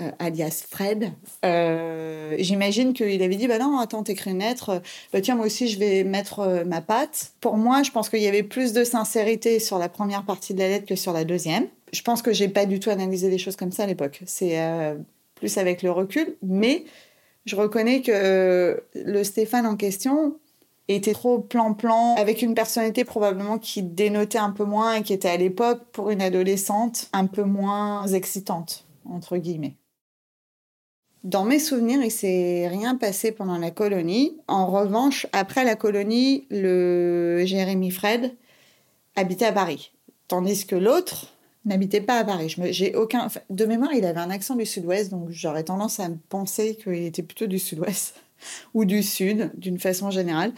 euh, 0.00 0.10
alias 0.18 0.64
Fred, 0.68 1.12
euh, 1.44 2.34
j'imagine 2.38 2.92
qu'il 2.94 3.22
avait 3.22 3.36
dit 3.36 3.48
bah 3.48 3.58
non 3.58 3.78
attends 3.78 4.02
t'écris 4.02 4.30
une 4.30 4.38
lettre, 4.38 4.80
bah 5.12 5.20
tiens 5.20 5.36
moi 5.36 5.46
aussi 5.46 5.68
je 5.68 5.78
vais 5.78 6.04
mettre 6.04 6.40
euh, 6.40 6.64
ma 6.64 6.80
patte. 6.80 7.32
Pour 7.40 7.56
moi 7.56 7.82
je 7.82 7.90
pense 7.90 8.08
qu'il 8.08 8.22
y 8.22 8.28
avait 8.28 8.42
plus 8.42 8.72
de 8.72 8.84
sincérité 8.84 9.58
sur 9.58 9.78
la 9.78 9.88
première 9.88 10.24
partie 10.24 10.54
de 10.54 10.60
la 10.60 10.68
lettre 10.68 10.86
que 10.86 10.96
sur 10.96 11.12
la 11.12 11.24
deuxième. 11.24 11.66
Je 11.92 12.02
pense 12.02 12.22
que 12.22 12.32
j'ai 12.32 12.48
pas 12.48 12.66
du 12.66 12.80
tout 12.80 12.90
analysé 12.90 13.28
les 13.28 13.38
choses 13.38 13.56
comme 13.56 13.72
ça 13.72 13.82
à 13.82 13.86
l'époque. 13.86 14.22
C'est 14.24 14.56
plus 15.40 15.58
avec 15.58 15.82
le 15.82 15.90
recul, 15.90 16.36
mais 16.42 16.84
je 17.46 17.56
reconnais 17.56 18.02
que 18.02 18.80
le 18.94 19.24
Stéphane 19.24 19.66
en 19.66 19.74
question 19.74 20.36
était 20.86 21.12
trop 21.12 21.38
plan-plan, 21.38 22.14
avec 22.16 22.42
une 22.42 22.54
personnalité 22.54 23.04
probablement 23.04 23.58
qui 23.58 23.82
dénotait 23.82 24.38
un 24.38 24.50
peu 24.50 24.64
moins 24.64 24.94
et 24.94 25.02
qui 25.02 25.12
était 25.12 25.28
à 25.28 25.36
l'époque, 25.36 25.82
pour 25.92 26.10
une 26.10 26.22
adolescente, 26.22 27.08
un 27.12 27.26
peu 27.26 27.44
moins 27.44 28.06
excitante, 28.06 28.84
entre 29.04 29.36
guillemets. 29.36 29.76
Dans 31.22 31.44
mes 31.44 31.58
souvenirs, 31.58 32.02
il 32.02 32.10
s'est 32.10 32.66
rien 32.68 32.96
passé 32.96 33.30
pendant 33.30 33.58
la 33.58 33.70
colonie. 33.70 34.38
En 34.48 34.66
revanche, 34.66 35.26
après 35.32 35.64
la 35.64 35.76
colonie, 35.76 36.46
le 36.50 37.44
Jérémy 37.44 37.90
Fred 37.90 38.34
habitait 39.16 39.46
à 39.46 39.52
Paris, 39.52 39.92
tandis 40.28 40.66
que 40.66 40.76
l'autre 40.76 41.34
n'habitait 41.64 42.00
pas 42.00 42.18
à 42.18 42.24
Paris. 42.24 42.54
J'ai 42.70 42.94
aucun 42.94 43.28
de 43.50 43.64
mémoire, 43.66 43.92
il 43.94 44.04
avait 44.04 44.20
un 44.20 44.30
accent 44.30 44.56
du 44.56 44.66
Sud-Ouest, 44.66 45.10
donc 45.10 45.30
j'aurais 45.30 45.64
tendance 45.64 46.00
à 46.00 46.08
penser 46.28 46.76
qu'il 46.76 47.04
était 47.04 47.22
plutôt 47.22 47.46
du 47.46 47.58
Sud-Ouest 47.58 48.14
ou 48.74 48.84
du 48.84 49.02
Sud, 49.02 49.50
d'une 49.54 49.78
façon 49.78 50.10
générale. 50.10 50.52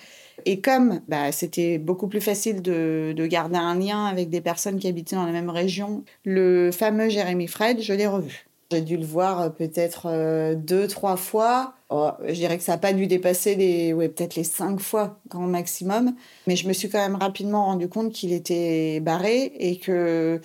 Et 0.44 0.60
comme 0.60 1.00
bah, 1.08 1.32
c'était 1.32 1.78
beaucoup 1.78 2.08
plus 2.08 2.20
facile 2.20 2.62
de, 2.62 3.12
de, 3.16 3.26
garder 3.26 3.58
un 3.58 3.78
lien 3.78 4.06
avec 4.06 4.30
des 4.30 4.40
personnes 4.40 4.78
qui 4.78 4.88
habitaient 4.88 5.16
dans 5.16 5.26
la 5.26 5.32
même 5.32 5.50
région, 5.50 6.04
le 6.24 6.70
fameux 6.72 7.08
Jérémy 7.08 7.46
Fred, 7.46 7.80
je 7.80 7.92
l'ai 7.92 8.06
revu. 8.06 8.46
J'ai 8.72 8.80
dû 8.80 8.96
le 8.96 9.04
voir 9.04 9.40
euh, 9.40 9.48
peut-être 9.50 10.06
euh, 10.06 10.54
deux, 10.54 10.86
trois 10.88 11.16
fois. 11.16 11.74
Oh, 11.90 12.10
je 12.26 12.32
dirais 12.32 12.56
que 12.56 12.64
ça 12.64 12.72
n'a 12.72 12.78
pas 12.78 12.94
dû 12.94 13.06
dépasser 13.06 13.54
les, 13.54 13.92
ouais, 13.92 14.08
peut-être 14.08 14.34
les 14.34 14.44
cinq 14.44 14.80
fois 14.80 15.18
grand 15.28 15.46
maximum. 15.46 16.14
Mais 16.46 16.56
je 16.56 16.66
me 16.66 16.72
suis 16.72 16.88
quand 16.88 16.98
même 16.98 17.16
rapidement 17.16 17.66
rendu 17.66 17.88
compte 17.88 18.12
qu'il 18.12 18.32
était 18.32 19.00
barré 19.00 19.52
et 19.58 19.76
que 19.76 20.40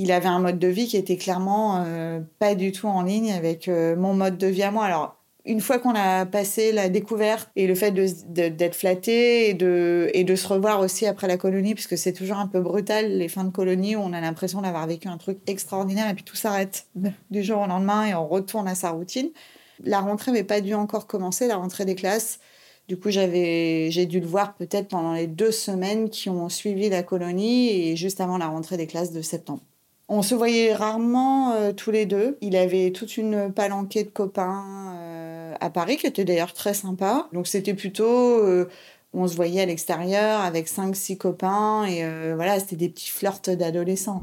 il 0.00 0.12
avait 0.12 0.28
un 0.28 0.40
mode 0.40 0.58
de 0.58 0.68
vie 0.68 0.86
qui 0.86 0.96
était 0.96 1.16
clairement 1.16 1.84
euh, 1.86 2.20
pas 2.38 2.54
du 2.54 2.72
tout 2.72 2.88
en 2.88 3.02
ligne 3.02 3.32
avec 3.32 3.68
mon 3.68 4.14
mode 4.14 4.38
de 4.38 4.46
vie 4.46 4.62
à 4.62 4.70
moi. 4.70 4.84
Alors, 4.84 5.20
une 5.44 5.60
fois 5.60 5.78
qu'on 5.78 5.94
a 5.94 6.26
passé 6.26 6.72
la 6.72 6.88
découverte 6.88 7.50
et 7.56 7.66
le 7.66 7.74
fait 7.74 7.92
d'être 7.92 8.74
flatté 8.74 9.48
et 9.50 9.54
de, 9.54 10.10
et 10.12 10.24
de 10.24 10.36
se 10.36 10.46
revoir 10.46 10.80
aussi 10.80 11.06
après 11.06 11.28
la 11.28 11.36
colonie, 11.36 11.74
puisque 11.74 11.96
c'est 11.96 12.12
toujours 12.12 12.36
un 12.36 12.46
peu 12.46 12.60
brutal, 12.60 13.10
les 13.16 13.28
fins 13.28 13.44
de 13.44 13.50
colonie, 13.50 13.96
où 13.96 14.00
on 14.00 14.12
a 14.12 14.20
l'impression 14.20 14.60
d'avoir 14.60 14.86
vécu 14.86 15.08
un 15.08 15.16
truc 15.16 15.38
extraordinaire 15.46 16.08
et 16.10 16.14
puis 16.14 16.24
tout 16.24 16.36
s'arrête 16.36 16.86
du 17.30 17.42
jour 17.42 17.62
au 17.62 17.66
lendemain 17.66 18.06
et 18.06 18.14
on 18.14 18.26
retourne 18.28 18.68
à 18.68 18.74
sa 18.74 18.90
routine. 18.90 19.30
La 19.82 20.00
rentrée 20.00 20.30
n'avait 20.30 20.44
pas 20.44 20.60
dû 20.60 20.74
encore 20.74 21.06
commencer, 21.06 21.46
la 21.46 21.56
rentrée 21.56 21.86
des 21.86 21.94
classes. 21.94 22.38
Du 22.86 22.98
coup, 22.98 23.10
j'ai 23.10 24.06
dû 24.06 24.20
le 24.20 24.26
voir 24.26 24.54
peut-être 24.54 24.88
pendant 24.88 25.14
les 25.14 25.26
deux 25.26 25.52
semaines 25.52 26.10
qui 26.10 26.28
ont 26.28 26.48
suivi 26.48 26.90
la 26.90 27.02
colonie 27.02 27.70
et 27.70 27.96
juste 27.96 28.20
avant 28.20 28.36
la 28.36 28.48
rentrée 28.48 28.76
des 28.76 28.86
classes 28.86 29.12
de 29.12 29.22
septembre. 29.22 29.62
On 30.12 30.22
se 30.22 30.34
voyait 30.34 30.74
rarement 30.74 31.52
euh, 31.52 31.72
tous 31.72 31.92
les 31.92 32.04
deux. 32.04 32.36
Il 32.40 32.56
avait 32.56 32.90
toute 32.90 33.16
une 33.16 33.52
palanquée 33.52 34.02
de 34.02 34.08
copains. 34.08 34.96
Euh, 34.96 35.54
à 35.60 35.70
Paris, 35.70 35.98
qui 35.98 36.06
était 36.08 36.24
d'ailleurs 36.24 36.52
très 36.52 36.74
sympa. 36.74 37.28
Donc 37.32 37.46
c'était 37.46 37.74
plutôt, 37.74 38.04
euh, 38.04 38.68
on 39.12 39.28
se 39.28 39.36
voyait 39.36 39.62
à 39.62 39.66
l'extérieur 39.66 40.40
avec 40.40 40.66
5-6 40.68 41.16
copains, 41.16 41.84
et 41.84 42.02
voilà, 42.34 42.58
c'était 42.58 42.76
des 42.76 42.88
petits 42.88 43.10
flirts 43.10 43.50
d'adolescents. 43.50 44.22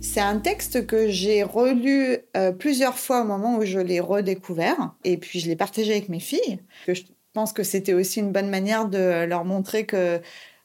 C'est 0.00 0.20
un 0.20 0.38
texte 0.38 0.86
que 0.86 1.08
j'ai 1.08 1.44
relu 1.44 2.18
plusieurs 2.58 2.98
fois 2.98 3.22
au 3.22 3.24
moment 3.24 3.56
où 3.56 3.64
je 3.64 3.78
l'ai 3.78 4.00
redécouvert, 4.00 4.94
et 5.04 5.16
puis 5.16 5.40
je 5.40 5.48
l'ai 5.48 5.56
partagé 5.56 5.92
avec 5.92 6.08
mes 6.08 6.20
filles, 6.20 6.58
pense 7.32 7.52
que 7.52 7.62
c'était 7.62 7.94
aussi 7.94 8.20
une 8.20 8.32
bonne 8.32 8.50
manière 8.50 8.88
de 8.88 9.24
leur 9.24 9.44
montrer 9.44 9.86
que 9.86 10.20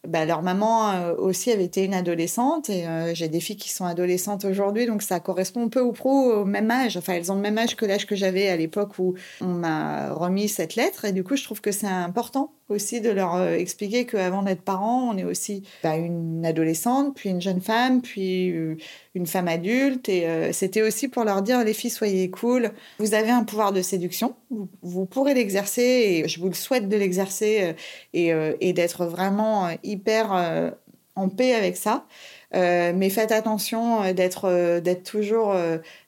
bah, 0.08 0.26
leur 0.26 0.42
maman 0.42 0.92
euh, 0.92 1.16
aussi 1.16 1.52
avait 1.52 1.66
été 1.66 1.84
une 1.84 1.94
adolescente 1.94 2.70
et 2.70 2.88
euh, 2.88 3.14
j'ai 3.14 3.28
des 3.28 3.40
filles 3.42 3.58
qui 3.58 3.72
sont 3.72 3.86
adolescentes 3.86 4.46
aujourd'hui, 4.46 4.86
donc 4.86 5.02
ça 5.02 5.20
correspond 5.20 5.68
peu 5.70 5.82
ou 5.82 5.92
prou 5.92 6.30
au 6.32 6.46
même 6.46 6.72
âge. 6.72 6.96
Enfin, 6.96 7.14
elles 7.14 7.32
ont 7.32 7.36
le 7.36 7.42
même 7.42 7.58
âge 7.58 7.76
que 7.76 7.86
l'âge 7.86 8.06
que 8.06 8.16
j'avais 8.16 8.48
à 8.48 8.56
l'époque 8.56 9.00
où 9.00 9.16
on 9.42 9.48
m'a 9.48 10.14
remis 10.14 10.48
cette 10.48 10.76
lettre 10.76 11.04
et 11.06 11.12
du 11.12 11.24
coup, 11.24 11.36
je 11.36 11.44
trouve 11.44 11.60
que 11.62 11.72
c'est 11.72 11.88
important 11.88 12.54
aussi 12.70 13.02
de 13.02 13.10
leur 13.10 13.36
euh, 13.36 13.56
expliquer 13.56 14.06
qu'avant 14.06 14.44
d'être 14.44 14.62
parent, 14.62 15.10
on 15.10 15.18
est 15.18 15.24
aussi 15.24 15.64
bah, 15.84 15.96
une 15.96 16.46
adolescente, 16.46 17.16
puis 17.16 17.30
une 17.30 17.42
jeune 17.42 17.62
femme, 17.62 18.02
puis 18.02 18.52
euh, 18.52 18.76
une 19.16 19.26
femme 19.26 19.48
adulte. 19.48 20.10
Et 20.10 20.28
euh, 20.28 20.52
c'était 20.52 20.82
aussi 20.82 21.08
pour 21.08 21.24
leur 21.24 21.42
dire, 21.42 21.64
les 21.64 21.74
filles, 21.74 21.90
soyez 21.90 22.30
cool. 22.30 22.72
Vous 23.00 23.14
avez 23.14 23.32
un 23.32 23.44
pouvoir 23.44 23.72
de 23.72 23.82
séduction. 23.82 24.36
Vous, 24.82 25.06
pourrez 25.06 25.34
l'exercer 25.34 25.82
et 25.82 26.28
je 26.28 26.40
vous 26.40 26.48
le 26.48 26.54
souhaite 26.54 26.90
de 26.90 26.98
l'exercer 26.98 27.76
et, 28.14 28.34
et 28.62 28.74
d'être 28.74 29.06
vraiment 29.06 29.70
hyper 29.84 30.74
en 31.16 31.30
paix 31.30 31.54
avec 31.54 31.78
ça. 31.78 32.06
Mais 32.54 33.10
faites 33.10 33.32
attention 33.32 34.14
d'être 34.14 34.80
d'être 34.80 35.04
toujours 35.04 35.54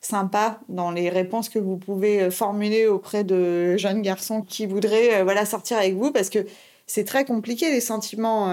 sympa 0.02 0.60
dans 0.70 0.92
les 0.92 1.10
réponses 1.10 1.50
que 1.50 1.60
vous 1.60 1.78
pouvez 1.78 2.32
formuler 2.32 2.88
auprès 2.88 3.24
de 3.24 3.78
jeunes 3.78 4.02
garçons 4.02 4.42
qui 4.42 4.66
voudraient 4.66 5.24
voilà 5.24 5.46
sortir 5.46 5.78
avec 5.78 5.96
vous 5.96 6.12
parce 6.12 6.30
que 6.30 6.46
c'est 6.88 7.04
très 7.04 7.26
compliqué 7.26 7.72
les 7.72 7.82
sentiments 7.82 8.48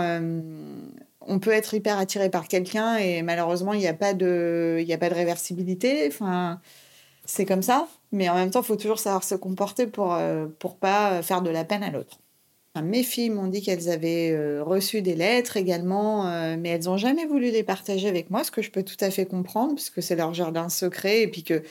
on 1.29 1.39
peut 1.39 1.51
être 1.51 1.75
hyper 1.75 1.99
attiré 1.99 2.31
par 2.31 2.49
quelqu'un 2.49 2.97
et 2.97 3.23
malheureusement 3.23 3.73
il 3.73 3.81
n'y 3.81 3.89
a 3.89 3.95
pas 3.95 4.15
de 4.15 4.79
il 4.81 4.93
a 4.93 4.99
pas 4.99 5.09
de 5.09 5.15
réversibilité. 5.15 6.07
Enfin 6.09 6.61
c'est 7.25 7.45
comme 7.45 7.63
ça 7.63 7.89
mais 8.13 8.29
en 8.29 8.35
même 8.35 8.51
temps 8.51 8.61
il 8.63 8.67
faut 8.67 8.77
toujours 8.77 8.99
savoir 8.99 9.25
se 9.25 9.35
comporter 9.35 9.87
pour 9.87 10.17
pour 10.59 10.77
pas 10.77 11.23
faire 11.23 11.43
de 11.43 11.51
la 11.51 11.65
peine 11.65 11.83
à 11.83 11.91
l'autre 11.91 12.19
mes 12.83 13.03
filles 13.03 13.31
m'ont 13.31 13.47
dit 13.47 13.63
qu'elles 13.63 13.91
avaient 13.91 14.31
euh, 14.31 14.63
reçu 14.63 15.03
des 15.03 15.15
lettres 15.15 15.57
également, 15.57 16.29
euh, 16.29 16.57
mais 16.59 16.71
elles 16.71 16.85
n'ont 16.85 16.97
jamais 16.97 17.27
voulu 17.27 17.51
les 17.51 17.63
partager 17.63 18.09
avec 18.09 18.31
moi, 18.31 18.45
ce 18.45 18.51
que 18.51 18.63
je 18.63 18.71
peux 18.71 18.83
tout 18.83 18.97
à 19.01 19.11
fait 19.11 19.27
comprendre, 19.27 19.75
puisque 19.75 20.03
c'est 20.03 20.17
leur 20.17 20.35
jardin 20.35 20.69
secret, 20.69 21.23
et 21.23 21.29
puis 21.29 21.43
qu'il 21.43 21.63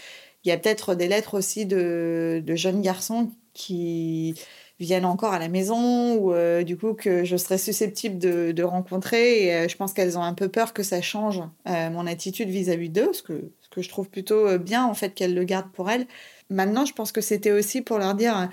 y 0.46 0.52
a 0.52 0.58
peut-être 0.58 0.96
des 0.96 1.08
lettres 1.08 1.36
aussi 1.38 1.66
de, 1.66 2.44
jeunes 2.56 2.82
garçons 2.82 3.32
qui 3.54 4.36
viennent 4.80 5.06
encore 5.06 5.34
à 5.34 5.40
la 5.40 5.48
maison, 5.48 6.16
ou 6.16 6.34
euh, 6.34 6.64
du 6.64 6.78
coup 6.78 6.94
que 6.94 7.24
je 7.24 7.38
serais 7.38 7.58
susceptible 7.58 8.18
de, 8.18 8.64
rencontrer, 8.64 9.48
et 9.48 9.70
je 9.70 9.78
pense 9.78 9.94
qu'elles 9.94 10.18
ont 10.18 10.24
un 10.24 10.34
peu 10.34 10.50
peur 10.50 10.74
que 10.74 10.84
ça 10.84 11.02
change 11.02 11.42
mon 11.66 12.08
attitude 12.08 12.50
vis-à-vis 12.50 12.90
d'eux, 12.90 13.14
ce 13.14 13.24
que, 13.24 13.52
ce 13.62 13.70
que 13.70 13.82
je 13.82 13.90
trouve 13.90 14.10
plutôt 14.10 14.58
bien, 14.60 14.86
en 14.86 14.94
fait, 14.94 15.14
qu'elles 15.14 15.34
le 15.34 15.44
gardent 15.44 15.72
pour 15.72 15.90
elles. 15.90 16.08
Maintenant, 16.50 16.86
je 16.86 16.94
pense 16.94 17.12
que 17.12 17.22
c'était 17.22 17.52
aussi 17.52 17.82
pour 17.82 17.98
leur 17.98 18.16
dire 18.16 18.50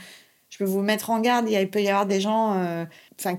je 0.53 0.59
peux 0.59 0.65
vous 0.65 0.83
mettre 0.83 1.09
en 1.09 1.19
garde. 1.19 1.49
Il, 1.49 1.71
peut 1.71 1.81
y 1.81 1.89
avoir 1.89 2.05
des 2.05 2.21
gens 2.21 2.53
euh, 2.59 2.85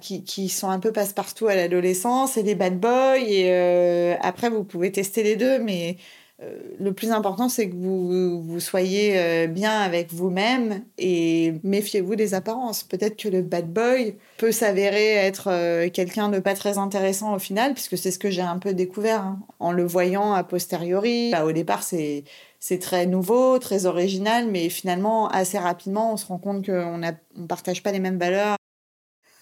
qui, 0.01 0.23
qui, 0.23 0.49
sont 0.49 0.69
un 0.69 0.79
peu 0.79 0.91
passe-partout 0.91 1.47
à 1.47 1.55
l'adolescence 1.55 2.37
et 2.37 2.43
des 2.43 2.55
bad 2.55 2.79
boys. 2.79 3.19
Et 3.19 3.51
euh, 3.51 4.15
après, 4.19 4.49
vous 4.49 4.63
pouvez 4.63 4.91
tester 4.91 5.21
les 5.21 5.35
deux, 5.35 5.59
mais 5.59 5.97
le 6.39 6.91
plus 6.91 7.11
important, 7.11 7.47
c'est 7.47 7.69
que 7.69 7.75
vous, 7.75 8.59
soyez 8.59 9.47
bien 9.47 9.79
avec 9.79 10.11
vous-même 10.11 10.83
et 10.97 11.53
méfiez-vous 11.63 12.15
des 12.15 12.33
apparences. 12.33 12.83
Peut-être 12.83 13.15
que 13.15 13.29
le 13.29 13.41
bad 13.41 13.71
boy 13.71 14.17
peut 14.37 14.51
s'avérer 14.51 15.13
être 15.13 15.87
quelqu'un 15.89 16.29
de 16.29 16.39
pas 16.39 16.53
très 16.53 16.77
intéressant 16.77 17.33
au 17.35 17.39
final, 17.39 17.73
puisque 17.73 17.97
c'est 17.97 18.11
ce 18.11 18.19
que 18.19 18.29
j'ai 18.29 18.41
un 18.41 18.57
peu 18.57 18.73
découvert 18.73 19.21
hein, 19.21 19.39
en 19.59 19.71
le 19.71 19.85
voyant 19.85 20.33
a 20.33 20.43
posteriori. 20.43 21.31
Bah, 21.31 21.45
au 21.45 21.53
départ, 21.53 21.83
c'est 21.83 22.25
c'est 22.63 22.79
très 22.79 23.05
nouveau, 23.05 23.59
très 23.59 23.87
original, 23.87 24.49
mais 24.49 24.69
finalement, 24.69 25.27
assez 25.27 25.59
rapidement, 25.59 26.13
on 26.13 26.17
se 26.17 26.25
rend 26.25 26.37
compte 26.37 26.65
qu'on 26.65 26.97
ne 26.97 27.45
partage 27.45 27.83
pas 27.83 27.91
les 27.91 27.99
mêmes 27.99 28.17
valeurs. 28.17 28.55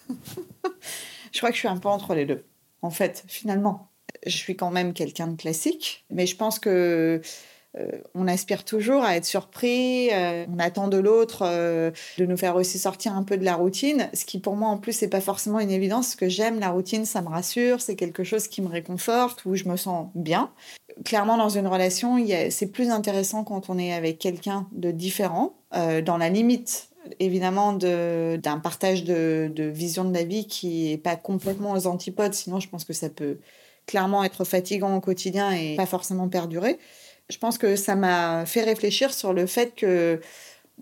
je 1.32 1.38
crois 1.38 1.50
que 1.50 1.54
je 1.54 1.60
suis 1.60 1.68
un 1.68 1.76
peu 1.76 1.88
entre 1.88 2.16
les 2.16 2.26
deux, 2.26 2.44
en 2.82 2.90
fait, 2.90 3.22
finalement. 3.28 3.91
Je 4.26 4.36
suis 4.36 4.56
quand 4.56 4.70
même 4.70 4.92
quelqu'un 4.92 5.28
de 5.28 5.36
classique, 5.36 6.04
mais 6.10 6.26
je 6.26 6.36
pense 6.36 6.58
que 6.58 7.20
euh, 7.78 7.88
on 8.14 8.28
aspire 8.28 8.64
toujours 8.64 9.02
à 9.02 9.16
être 9.16 9.24
surpris, 9.24 10.10
euh, 10.12 10.44
on 10.52 10.58
attend 10.58 10.88
de 10.88 10.98
l'autre 10.98 11.44
de 12.18 12.26
nous 12.26 12.36
faire 12.36 12.56
aussi 12.56 12.78
sortir 12.78 13.14
un 13.14 13.22
peu 13.22 13.38
de 13.38 13.44
la 13.44 13.54
routine, 13.54 14.10
ce 14.12 14.24
qui 14.24 14.38
pour 14.38 14.56
moi 14.56 14.68
en 14.68 14.78
plus 14.78 15.00
n'est 15.00 15.08
pas 15.08 15.22
forcément 15.22 15.58
une 15.58 15.70
évidence, 15.70 16.08
parce 16.08 16.16
que 16.16 16.28
j'aime 16.28 16.60
la 16.60 16.68
routine, 16.68 17.04
ça 17.04 17.22
me 17.22 17.28
rassure, 17.28 17.80
c'est 17.80 17.96
quelque 17.96 18.24
chose 18.24 18.46
qui 18.48 18.60
me 18.60 18.68
réconforte, 18.68 19.44
où 19.46 19.54
je 19.54 19.64
me 19.64 19.76
sens 19.76 20.08
bien. 20.14 20.50
Clairement, 21.04 21.38
dans 21.38 21.48
une 21.48 21.66
relation, 21.66 22.22
c'est 22.50 22.70
plus 22.70 22.90
intéressant 22.90 23.44
quand 23.44 23.70
on 23.70 23.78
est 23.78 23.94
avec 23.94 24.18
quelqu'un 24.18 24.68
de 24.72 24.90
différent, 24.90 25.56
dans 25.72 26.18
la 26.18 26.28
limite 26.28 26.92
évidemment 27.20 27.72
d'un 27.72 28.58
partage 28.62 29.04
de, 29.04 29.50
de, 29.54 29.64
vision 29.64 30.04
de 30.04 30.14
la 30.14 30.24
vie 30.24 30.46
qui 30.46 30.90
n'est 30.90 30.98
pas 30.98 31.16
complètement 31.16 31.72
aux 31.72 31.86
antipodes, 31.86 32.34
sinon 32.34 32.60
je 32.60 32.68
pense 32.68 32.84
que 32.84 32.92
ça 32.92 33.08
peut 33.08 33.38
clairement 33.86 34.24
être 34.24 34.44
fatigant 34.44 34.96
au 34.96 35.00
quotidien 35.00 35.52
et 35.52 35.76
pas 35.76 35.86
forcément 35.86 36.28
perdurer. 36.28 36.78
Je 37.30 37.38
pense 37.38 37.58
que 37.58 37.76
ça 37.76 37.94
m'a 37.94 38.44
fait 38.46 38.62
réfléchir 38.62 39.12
sur 39.12 39.32
le 39.32 39.46
fait 39.46 39.74
que 39.74 40.20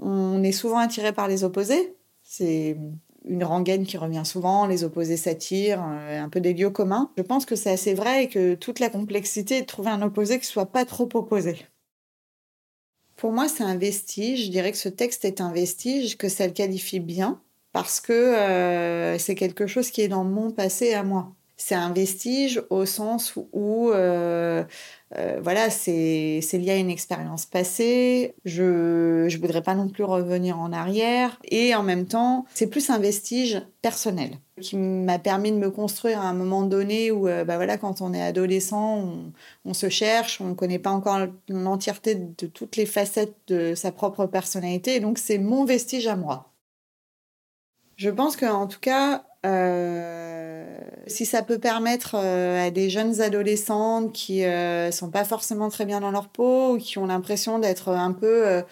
on 0.00 0.42
est 0.42 0.52
souvent 0.52 0.78
attiré 0.78 1.12
par 1.12 1.28
les 1.28 1.44
opposés. 1.44 1.94
C'est 2.22 2.76
une 3.26 3.44
rengaine 3.44 3.84
qui 3.84 3.98
revient 3.98 4.24
souvent, 4.24 4.66
les 4.66 4.84
opposés 4.84 5.16
s'attirent, 5.16 5.84
euh, 5.86 6.22
un 6.22 6.28
peu 6.28 6.40
des 6.40 6.54
lieux 6.54 6.70
communs. 6.70 7.10
Je 7.18 7.22
pense 7.22 7.44
que 7.44 7.54
c'est 7.56 7.70
assez 7.70 7.94
vrai 7.94 8.24
et 8.24 8.28
que 8.28 8.54
toute 8.54 8.80
la 8.80 8.88
complexité 8.88 9.58
est 9.58 9.62
de 9.62 9.66
trouver 9.66 9.90
un 9.90 10.02
opposé 10.02 10.38
qui 10.38 10.46
soit 10.46 10.66
pas 10.72 10.84
trop 10.84 11.08
opposé. 11.14 11.56
Pour 13.16 13.32
moi, 13.32 13.48
c'est 13.48 13.62
un 13.62 13.76
vestige. 13.76 14.46
Je 14.46 14.50
dirais 14.50 14.72
que 14.72 14.78
ce 14.78 14.88
texte 14.88 15.26
est 15.26 15.42
un 15.42 15.52
vestige, 15.52 16.16
que 16.16 16.30
ça 16.30 16.46
le 16.46 16.54
qualifie 16.54 17.00
bien, 17.00 17.42
parce 17.72 18.00
que 18.00 18.12
euh, 18.12 19.18
c'est 19.18 19.34
quelque 19.34 19.66
chose 19.66 19.90
qui 19.90 20.00
est 20.00 20.08
dans 20.08 20.24
mon 20.24 20.50
passé 20.50 20.94
à 20.94 21.02
moi 21.02 21.34
c'est 21.60 21.74
un 21.74 21.92
vestige 21.92 22.62
au 22.70 22.86
sens 22.86 23.34
où, 23.52 23.90
euh, 23.90 24.64
euh, 25.16 25.40
voilà, 25.42 25.68
c'est 25.68 26.40
lié 26.54 26.70
à 26.70 26.76
une 26.76 26.88
expérience 26.88 27.44
passée. 27.44 28.34
Je 28.46 29.26
ne 29.26 29.40
voudrais 29.40 29.62
pas 29.62 29.74
non 29.74 29.88
plus 29.88 30.04
revenir 30.04 30.58
en 30.58 30.72
arrière. 30.72 31.38
Et 31.44 31.74
en 31.74 31.82
même 31.82 32.06
temps, 32.06 32.46
c'est 32.54 32.66
plus 32.66 32.88
un 32.88 32.98
vestige 32.98 33.60
personnel 33.82 34.38
qui 34.58 34.76
m'a 34.76 35.18
permis 35.18 35.52
de 35.52 35.58
me 35.58 35.70
construire 35.70 36.20
à 36.20 36.28
un 36.28 36.34
moment 36.34 36.62
donné 36.62 37.10
où, 37.10 37.28
euh, 37.28 37.44
bah 37.44 37.56
voilà, 37.56 37.76
quand 37.76 38.00
on 38.00 38.14
est 38.14 38.22
adolescent, 38.22 38.96
on, 38.96 39.32
on 39.66 39.74
se 39.74 39.90
cherche, 39.90 40.40
on 40.40 40.48
ne 40.48 40.54
connaît 40.54 40.78
pas 40.78 40.90
encore 40.90 41.18
l'entièreté 41.48 42.14
de 42.14 42.46
toutes 42.46 42.76
les 42.76 42.86
facettes 42.86 43.36
de 43.48 43.74
sa 43.74 43.92
propre 43.92 44.24
personnalité. 44.24 44.96
Et 44.96 45.00
donc, 45.00 45.18
c'est 45.18 45.38
mon 45.38 45.66
vestige 45.66 46.06
à 46.06 46.16
moi. 46.16 46.54
Je 47.96 48.08
pense 48.08 48.34
qu'en 48.34 48.66
tout 48.66 48.80
cas, 48.80 49.26
euh, 49.46 50.66
si 51.06 51.24
ça 51.24 51.42
peut 51.42 51.58
permettre 51.58 52.14
euh, 52.14 52.66
à 52.66 52.70
des 52.70 52.90
jeunes 52.90 53.22
adolescentes 53.22 54.12
qui 54.12 54.44
euh, 54.44 54.90
sont 54.90 55.10
pas 55.10 55.24
forcément 55.24 55.70
très 55.70 55.86
bien 55.86 56.00
dans 56.00 56.10
leur 56.10 56.28
peau 56.28 56.74
ou 56.74 56.78
qui 56.78 56.98
ont 56.98 57.06
l'impression 57.06 57.58
d'être 57.58 57.88
un 57.88 58.12
peu 58.12 58.62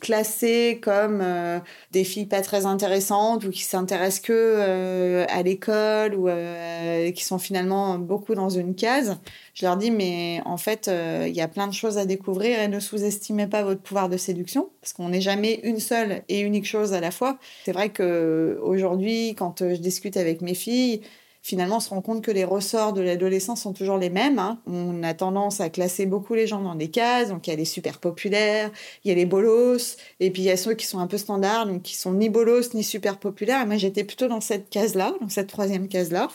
classées 0.00 0.80
comme 0.82 1.20
euh, 1.22 1.58
des 1.92 2.04
filles 2.04 2.26
pas 2.26 2.42
très 2.42 2.66
intéressantes 2.66 3.44
ou 3.44 3.50
qui 3.50 3.62
s'intéressent 3.62 4.20
que 4.20 4.32
euh, 4.32 5.24
à 5.28 5.42
l'école 5.42 6.14
ou 6.14 6.28
euh, 6.28 7.10
qui 7.12 7.24
sont 7.24 7.38
finalement 7.38 7.98
beaucoup 7.98 8.34
dans 8.34 8.48
une 8.48 8.74
case, 8.74 9.18
je 9.54 9.64
leur 9.64 9.76
dis 9.76 9.90
mais 9.90 10.40
en 10.44 10.56
fait 10.56 10.90
il 10.90 11.34
y 11.34 11.40
a 11.40 11.48
plein 11.48 11.66
de 11.66 11.72
choses 11.72 11.98
à 11.98 12.06
découvrir 12.06 12.60
et 12.60 12.68
ne 12.68 12.80
sous-estimez 12.80 13.46
pas 13.46 13.62
votre 13.62 13.80
pouvoir 13.80 14.08
de 14.08 14.16
séduction 14.16 14.70
parce 14.80 14.92
qu'on 14.92 15.08
n'est 15.08 15.20
jamais 15.20 15.60
une 15.62 15.80
seule 15.80 16.22
et 16.28 16.40
unique 16.40 16.66
chose 16.66 16.92
à 16.92 17.00
la 17.00 17.10
fois. 17.10 17.38
C'est 17.64 17.72
vrai 17.72 17.90
que 17.90 18.58
aujourd'hui 18.62 19.34
quand 19.36 19.60
je 19.60 19.76
discute 19.76 20.16
avec 20.16 20.40
mes 20.40 20.54
filles, 20.54 21.00
finalement, 21.44 21.76
on 21.76 21.80
se 21.80 21.90
rend 21.90 22.00
compte 22.00 22.24
que 22.24 22.30
les 22.30 22.42
ressorts 22.42 22.94
de 22.94 23.02
l'adolescence 23.02 23.60
sont 23.60 23.74
toujours 23.74 23.98
les 23.98 24.08
mêmes. 24.08 24.38
Hein. 24.38 24.58
On 24.66 25.02
a 25.02 25.12
tendance 25.12 25.60
à 25.60 25.68
classer 25.68 26.06
beaucoup 26.06 26.32
les 26.32 26.46
gens 26.46 26.62
dans 26.62 26.74
des 26.74 26.88
cases. 26.88 27.28
Donc, 27.28 27.46
il 27.46 27.50
y 27.50 27.52
a 27.52 27.56
les 27.56 27.66
super 27.66 27.98
populaires, 27.98 28.70
il 29.04 29.08
y 29.08 29.12
a 29.12 29.14
les 29.14 29.26
bolos, 29.26 29.98
et 30.20 30.30
puis 30.30 30.40
il 30.40 30.46
y 30.46 30.50
a 30.50 30.56
ceux 30.56 30.72
qui 30.72 30.86
sont 30.86 30.98
un 30.98 31.06
peu 31.06 31.18
standards, 31.18 31.66
donc 31.66 31.82
qui 31.82 31.96
sont 31.96 32.14
ni 32.14 32.30
bolos 32.30 32.72
ni 32.72 32.82
super 32.82 33.18
populaires. 33.18 33.60
Et 33.60 33.66
moi, 33.66 33.76
j'étais 33.76 34.04
plutôt 34.04 34.26
dans 34.26 34.40
cette 34.40 34.70
case-là, 34.70 35.12
dans 35.20 35.28
cette 35.28 35.48
troisième 35.48 35.86
case-là. 35.86 36.28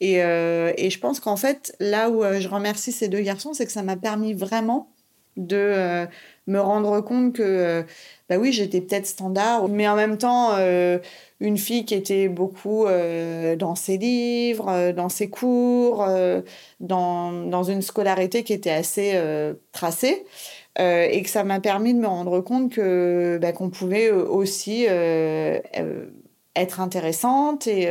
Et, 0.00 0.22
euh, 0.22 0.72
je 0.76 0.98
pense 1.00 1.18
qu'en 1.18 1.36
fait, 1.36 1.74
là 1.80 2.08
où 2.08 2.22
euh, 2.22 2.38
je 2.38 2.46
remercie 2.46 2.92
ces 2.92 3.08
deux 3.08 3.22
garçons, 3.22 3.54
c'est 3.54 3.66
que 3.66 3.72
ça 3.72 3.82
m'a 3.82 3.96
permis 3.96 4.34
vraiment 4.34 4.93
de 5.36 5.56
euh, 5.56 6.06
me 6.46 6.60
rendre 6.60 7.00
compte 7.00 7.34
que, 7.34 7.42
euh, 7.42 7.82
bah 8.28 8.36
oui, 8.38 8.52
j'étais 8.52 8.80
peut-être 8.80 9.06
standard, 9.06 9.68
mais 9.68 9.88
en 9.88 9.96
même 9.96 10.18
temps, 10.18 10.50
euh, 10.54 10.98
une 11.40 11.56
fille 11.56 11.84
qui 11.84 11.94
était 11.94 12.28
beaucoup 12.28 12.86
euh, 12.86 13.56
dans 13.56 13.74
ses 13.74 13.96
livres, 13.96 14.92
dans 14.92 15.08
ses 15.08 15.28
cours, 15.30 16.06
dans, 16.80 17.32
dans, 17.32 17.62
une 17.62 17.82
scolarité 17.82 18.42
qui 18.44 18.52
était 18.52 18.70
assez 18.70 19.18
tracée. 19.72 20.24
et 20.78 21.22
que 21.22 21.30
ça 21.30 21.44
m'a 21.44 21.60
permis 21.60 21.94
de 21.94 21.98
me 21.98 22.06
rendre 22.08 22.40
compte 22.40 22.72
que 22.72 23.38
bah, 23.40 23.52
qu'on 23.52 23.70
pouvait 23.70 24.10
aussi 24.10 24.86
être 26.56 26.80
intéressante 26.80 27.66
et, 27.66 27.88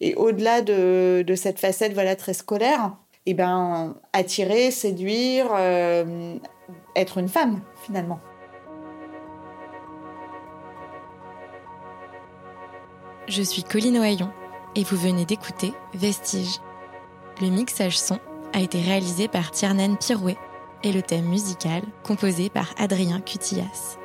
et 0.00 0.14
au-delà 0.14 0.62
de, 0.62 1.24
de, 1.26 1.34
cette 1.34 1.58
facette 1.58 1.92
voilà 1.94 2.16
très 2.16 2.34
scolaire, 2.34 2.96
et 3.26 3.34
ben 3.34 3.96
attirer, 4.12 4.70
séduire, 4.70 5.48
être 7.00 7.18
une 7.18 7.28
femme 7.28 7.60
finalement. 7.82 8.20
Je 13.28 13.42
suis 13.42 13.62
Colline 13.62 13.98
Ohaillon 13.98 14.30
et 14.74 14.84
vous 14.84 14.96
venez 14.96 15.26
d'écouter 15.26 15.74
Vestige. 15.92 16.60
Le 17.42 17.48
mixage 17.48 17.98
son 17.98 18.18
a 18.54 18.60
été 18.60 18.80
réalisé 18.80 19.28
par 19.28 19.50
Tiernan 19.50 19.96
Pirouet 19.96 20.38
et 20.82 20.92
le 20.92 21.02
thème 21.02 21.26
musical 21.26 21.82
composé 22.02 22.48
par 22.48 22.72
Adrien 22.78 23.20
Cutillas. 23.20 23.97